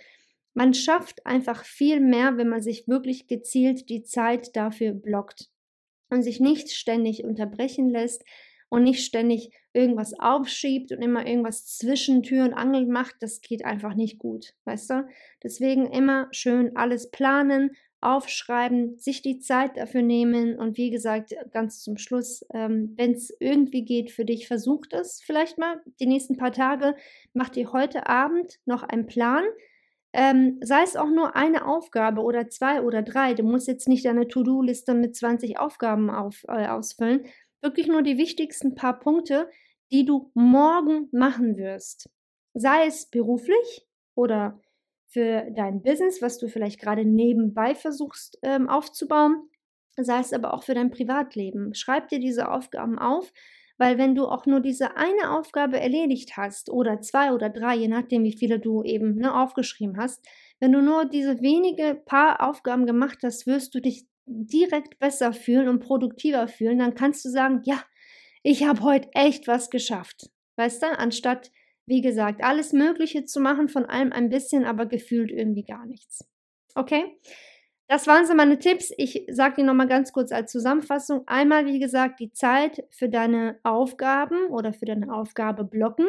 Man 0.54 0.74
schafft 0.74 1.26
einfach 1.26 1.64
viel 1.64 2.00
mehr, 2.00 2.38
wenn 2.38 2.50
man 2.50 2.62
sich 2.62 2.88
wirklich 2.88 3.28
gezielt 3.28 3.90
die 3.90 4.04
Zeit 4.04 4.56
dafür 4.56 4.94
blockt 4.94 5.50
und 6.10 6.22
sich 6.24 6.40
nicht 6.40 6.72
ständig 6.72 7.24
unterbrechen 7.24 7.90
lässt, 7.90 8.24
und 8.72 8.84
nicht 8.84 9.06
ständig 9.06 9.52
irgendwas 9.74 10.14
aufschiebt 10.20 10.92
und 10.92 11.02
immer 11.02 11.26
irgendwas 11.26 11.66
zwischen 11.66 12.24
Tür 12.24 12.46
und 12.46 12.54
Angel 12.54 12.86
macht, 12.86 13.16
das 13.20 13.42
geht 13.42 13.66
einfach 13.66 13.96
nicht 13.96 14.20
gut, 14.20 14.54
weißt 14.66 14.90
du? 14.90 15.08
Deswegen 15.44 15.88
immer 15.88 16.28
schön 16.32 16.76
alles 16.76 17.10
planen, 17.12 17.72
aufschreiben, 18.02 18.98
sich 18.98 19.22
die 19.22 19.40
Zeit 19.40 19.78
dafür 19.78 20.02
nehmen 20.02 20.58
und 20.58 20.76
wie 20.76 20.90
gesagt, 20.90 21.36
ganz 21.52 21.82
zum 21.84 21.98
Schluss, 21.98 22.44
ähm, 22.52 22.94
wenn 22.98 23.12
es 23.12 23.32
irgendwie 23.40 23.86
geht 23.86 24.12
für 24.12 24.26
dich, 24.26 24.48
versucht 24.48 24.94
es 24.94 25.22
vielleicht 25.22 25.60
mal 25.60 25.80
die 26.00 26.08
nächsten 26.08 26.36
paar 26.36 26.52
Tage, 26.52 26.96
mach 27.34 27.50
dir 27.50 27.72
heute 27.72 28.08
Abend 28.08 28.60
noch 28.66 28.82
einen 28.82 29.06
Plan, 29.06 29.44
ähm, 30.14 30.58
sei 30.62 30.82
es 30.84 30.96
auch 30.96 31.10
nur 31.10 31.36
eine 31.36 31.66
Aufgabe 31.68 32.22
oder 32.22 32.50
zwei 32.50 32.82
oder 32.82 33.04
drei, 33.04 33.36
du 33.36 33.44
musst 33.44 33.68
jetzt 33.68 33.88
nicht 33.88 34.04
deine 34.04 34.28
To-Do-Liste 34.28 34.96
mit 34.96 35.16
20 35.16 35.60
Aufgaben 35.60 36.10
auf, 36.10 36.44
äh, 36.48 36.68
ausfüllen, 36.68 37.26
wirklich 37.62 37.88
nur 37.88 38.02
die 38.02 38.18
wichtigsten 38.18 38.76
paar 38.76 39.00
Punkte, 39.00 39.50
die 39.92 40.06
du 40.06 40.32
morgen 40.34 41.10
machen 41.12 41.58
wirst. 41.58 42.10
Sei 42.54 42.86
es 42.86 43.10
beruflich 43.10 43.88
oder 44.16 44.60
für 45.08 45.46
dein 45.52 45.82
Business, 45.82 46.22
was 46.22 46.38
du 46.38 46.48
vielleicht 46.48 46.80
gerade 46.80 47.06
nebenbei 47.06 47.76
versuchst 47.76 48.40
ähm, 48.44 48.70
aufzubauen, 48.70 49.50
sei 49.98 50.20
es 50.20 50.34
aber 50.34 50.54
auch 50.54 50.64
für 50.64 50.74
dein 50.74 50.92
Privatleben. 50.92 51.74
Schreib 51.74 52.08
dir 52.08 52.20
diese 52.20 52.50
Aufgaben 52.50 52.98
auf, 52.98 53.34
weil 53.78 53.98
wenn 53.98 54.16
du 54.16 54.28
auch 54.28 54.46
nur 54.46 54.62
diese 54.62 54.96
eine 54.96 55.32
Aufgabe 55.38 55.80
erledigt 55.80 56.38
hast 56.38 56.70
oder 56.70 57.02
zwei 57.02 57.34
oder 57.34 57.50
drei, 57.50 57.76
je 57.76 57.88
nachdem, 57.88 58.24
wie 58.24 58.38
viele 58.38 58.60
du 58.60 58.84
eben 58.84 59.16
ne, 59.16 59.36
aufgeschrieben 59.36 59.98
hast, 59.98 60.26
wenn 60.60 60.72
du 60.72 60.82
nur 60.82 61.06
diese 61.06 61.42
wenige 61.42 61.96
paar 61.96 62.48
Aufgaben 62.48 62.86
gemacht 62.86 63.20
hast, 63.24 63.48
wirst 63.48 63.74
du 63.76 63.82
dich 63.82 64.06
direkt 64.32 65.00
besser 65.00 65.34
fühlen 65.34 65.68
und 65.68 65.80
produktiver 65.80 66.48
fühlen, 66.48 66.80
dann 66.80 66.96
kannst 66.96 67.26
du 67.26 67.30
sagen, 67.30 67.62
ja, 67.64 67.84
ich 68.44 68.64
habe 68.64 68.82
heute 68.82 69.10
echt 69.14 69.48
was 69.48 69.70
geschafft. 69.70 70.30
Weißt 70.56 70.82
du, 70.84 70.98
anstatt 70.98 71.52
wie 71.92 72.02
gesagt, 72.02 72.42
alles 72.42 72.74
Mögliche 72.74 73.26
zu 73.26 73.42
machen, 73.42 73.68
von 73.68 73.86
allem 73.86 74.14
ein 74.14 74.30
bisschen, 74.30 74.64
aber 74.64 74.86
gefühlt 74.86 75.30
irgendwie 75.30 75.64
gar 75.64 75.86
nichts. 75.86 76.26
Okay? 76.76 77.18
Das 77.88 78.08
waren 78.08 78.26
so 78.26 78.34
meine 78.34 78.60
Tipps. 78.60 78.94
Ich 78.98 79.26
sage 79.30 79.56
dir 79.56 79.66
nochmal 79.66 79.90
ganz 79.90 80.14
kurz 80.14 80.32
als 80.32 80.52
Zusammenfassung. 80.52 81.24
Einmal, 81.28 81.66
wie 81.66 81.80
gesagt, 81.80 82.22
die 82.22 82.32
Zeit 82.32 82.86
für 82.92 83.10
deine 83.10 83.60
Aufgaben 83.64 84.46
oder 84.50 84.72
für 84.72 84.86
deine 84.86 85.14
Aufgabe 85.14 85.66
blocken. 85.66 86.06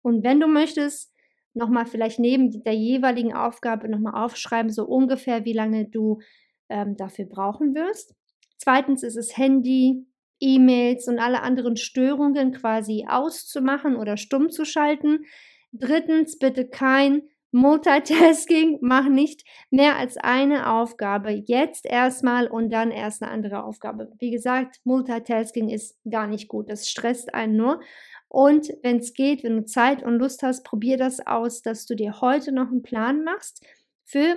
Und 0.00 0.24
wenn 0.24 0.40
du 0.40 0.46
möchtest, 0.46 1.12
nochmal 1.52 1.84
vielleicht 1.84 2.18
neben 2.18 2.62
der 2.64 2.74
jeweiligen 2.74 3.34
Aufgabe 3.34 3.88
nochmal 3.90 4.24
aufschreiben, 4.24 4.72
so 4.72 4.84
ungefähr, 4.84 5.44
wie 5.44 5.52
lange 5.52 5.86
du 5.86 6.20
ähm, 6.68 6.96
dafür 6.96 7.26
brauchen 7.26 7.74
wirst. 7.74 8.14
Zweitens 8.58 9.02
ist 9.02 9.16
es 9.16 9.36
Handy, 9.36 10.06
E-Mails 10.40 11.08
und 11.08 11.18
alle 11.18 11.42
anderen 11.42 11.76
Störungen 11.76 12.52
quasi 12.52 13.06
auszumachen 13.08 13.96
oder 13.96 14.16
stumm 14.16 14.50
zu 14.50 14.64
schalten. 14.64 15.24
Drittens 15.72 16.38
bitte 16.38 16.68
kein 16.68 17.22
Multitasking, 17.52 18.78
mach 18.82 19.08
nicht 19.08 19.44
mehr 19.70 19.96
als 19.96 20.16
eine 20.18 20.70
Aufgabe 20.70 21.30
jetzt 21.30 21.86
erstmal 21.86 22.48
und 22.48 22.70
dann 22.70 22.90
erst 22.90 23.22
eine 23.22 23.32
andere 23.32 23.64
Aufgabe. 23.64 24.12
Wie 24.18 24.30
gesagt, 24.30 24.76
Multitasking 24.84 25.70
ist 25.70 25.96
gar 26.08 26.26
nicht 26.26 26.48
gut, 26.48 26.70
das 26.70 26.88
stresst 26.88 27.34
einen 27.34 27.56
nur. 27.56 27.80
Und 28.28 28.68
wenn 28.82 28.98
es 28.98 29.14
geht, 29.14 29.44
wenn 29.44 29.56
du 29.56 29.64
Zeit 29.64 30.02
und 30.02 30.18
Lust 30.18 30.42
hast, 30.42 30.64
probier 30.64 30.98
das 30.98 31.26
aus, 31.26 31.62
dass 31.62 31.86
du 31.86 31.94
dir 31.94 32.20
heute 32.20 32.52
noch 32.52 32.66
einen 32.66 32.82
Plan 32.82 33.24
machst 33.24 33.64
für 34.04 34.36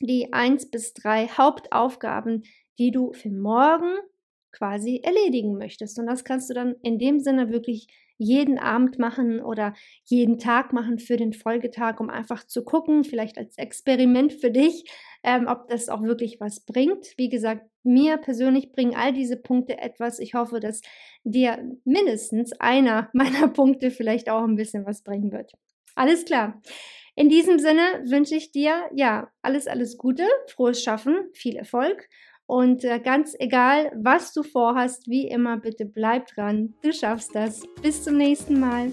die 0.00 0.32
eins 0.32 0.70
bis 0.70 0.94
drei 0.94 1.28
Hauptaufgaben, 1.28 2.44
die 2.78 2.90
du 2.90 3.12
für 3.12 3.30
morgen 3.30 3.94
quasi 4.52 5.00
erledigen 5.02 5.56
möchtest. 5.58 5.98
Und 5.98 6.06
das 6.06 6.24
kannst 6.24 6.48
du 6.50 6.54
dann 6.54 6.76
in 6.82 6.98
dem 6.98 7.20
Sinne 7.20 7.50
wirklich 7.50 7.88
jeden 8.16 8.58
Abend 8.58 8.98
machen 8.98 9.40
oder 9.40 9.74
jeden 10.04 10.38
Tag 10.38 10.72
machen 10.72 10.98
für 10.98 11.16
den 11.16 11.32
Folgetag, 11.32 11.98
um 11.98 12.10
einfach 12.10 12.46
zu 12.46 12.64
gucken, 12.64 13.04
vielleicht 13.04 13.38
als 13.38 13.58
Experiment 13.58 14.32
für 14.32 14.50
dich, 14.50 14.84
ähm, 15.24 15.46
ob 15.48 15.68
das 15.68 15.88
auch 15.88 16.02
wirklich 16.02 16.38
was 16.40 16.60
bringt. 16.60 17.14
Wie 17.16 17.28
gesagt, 17.28 17.66
mir 17.82 18.16
persönlich 18.18 18.70
bringen 18.70 18.94
all 18.94 19.12
diese 19.12 19.36
Punkte 19.36 19.78
etwas. 19.78 20.20
Ich 20.20 20.34
hoffe, 20.34 20.60
dass 20.60 20.80
dir 21.24 21.58
mindestens 21.84 22.52
einer 22.60 23.10
meiner 23.12 23.48
Punkte 23.48 23.90
vielleicht 23.90 24.30
auch 24.30 24.44
ein 24.44 24.56
bisschen 24.56 24.86
was 24.86 25.02
bringen 25.02 25.32
wird. 25.32 25.52
Alles 25.96 26.24
klar. 26.24 26.60
In 27.16 27.28
diesem 27.28 27.58
Sinne 27.58 27.82
wünsche 28.06 28.34
ich 28.34 28.50
dir 28.50 28.90
ja 28.92 29.30
alles, 29.40 29.68
alles 29.68 29.98
Gute, 29.98 30.26
frohes 30.48 30.82
Schaffen, 30.82 31.16
viel 31.32 31.56
Erfolg 31.56 32.08
und 32.46 32.84
äh, 32.84 32.98
ganz 32.98 33.34
egal, 33.38 33.92
was 33.94 34.32
du 34.32 34.42
vorhast, 34.42 35.08
wie 35.08 35.28
immer, 35.28 35.56
bitte 35.58 35.86
bleib 35.86 36.26
dran. 36.26 36.74
Du 36.82 36.92
schaffst 36.92 37.34
das. 37.34 37.62
Bis 37.82 38.02
zum 38.02 38.16
nächsten 38.16 38.58
Mal. 38.58 38.92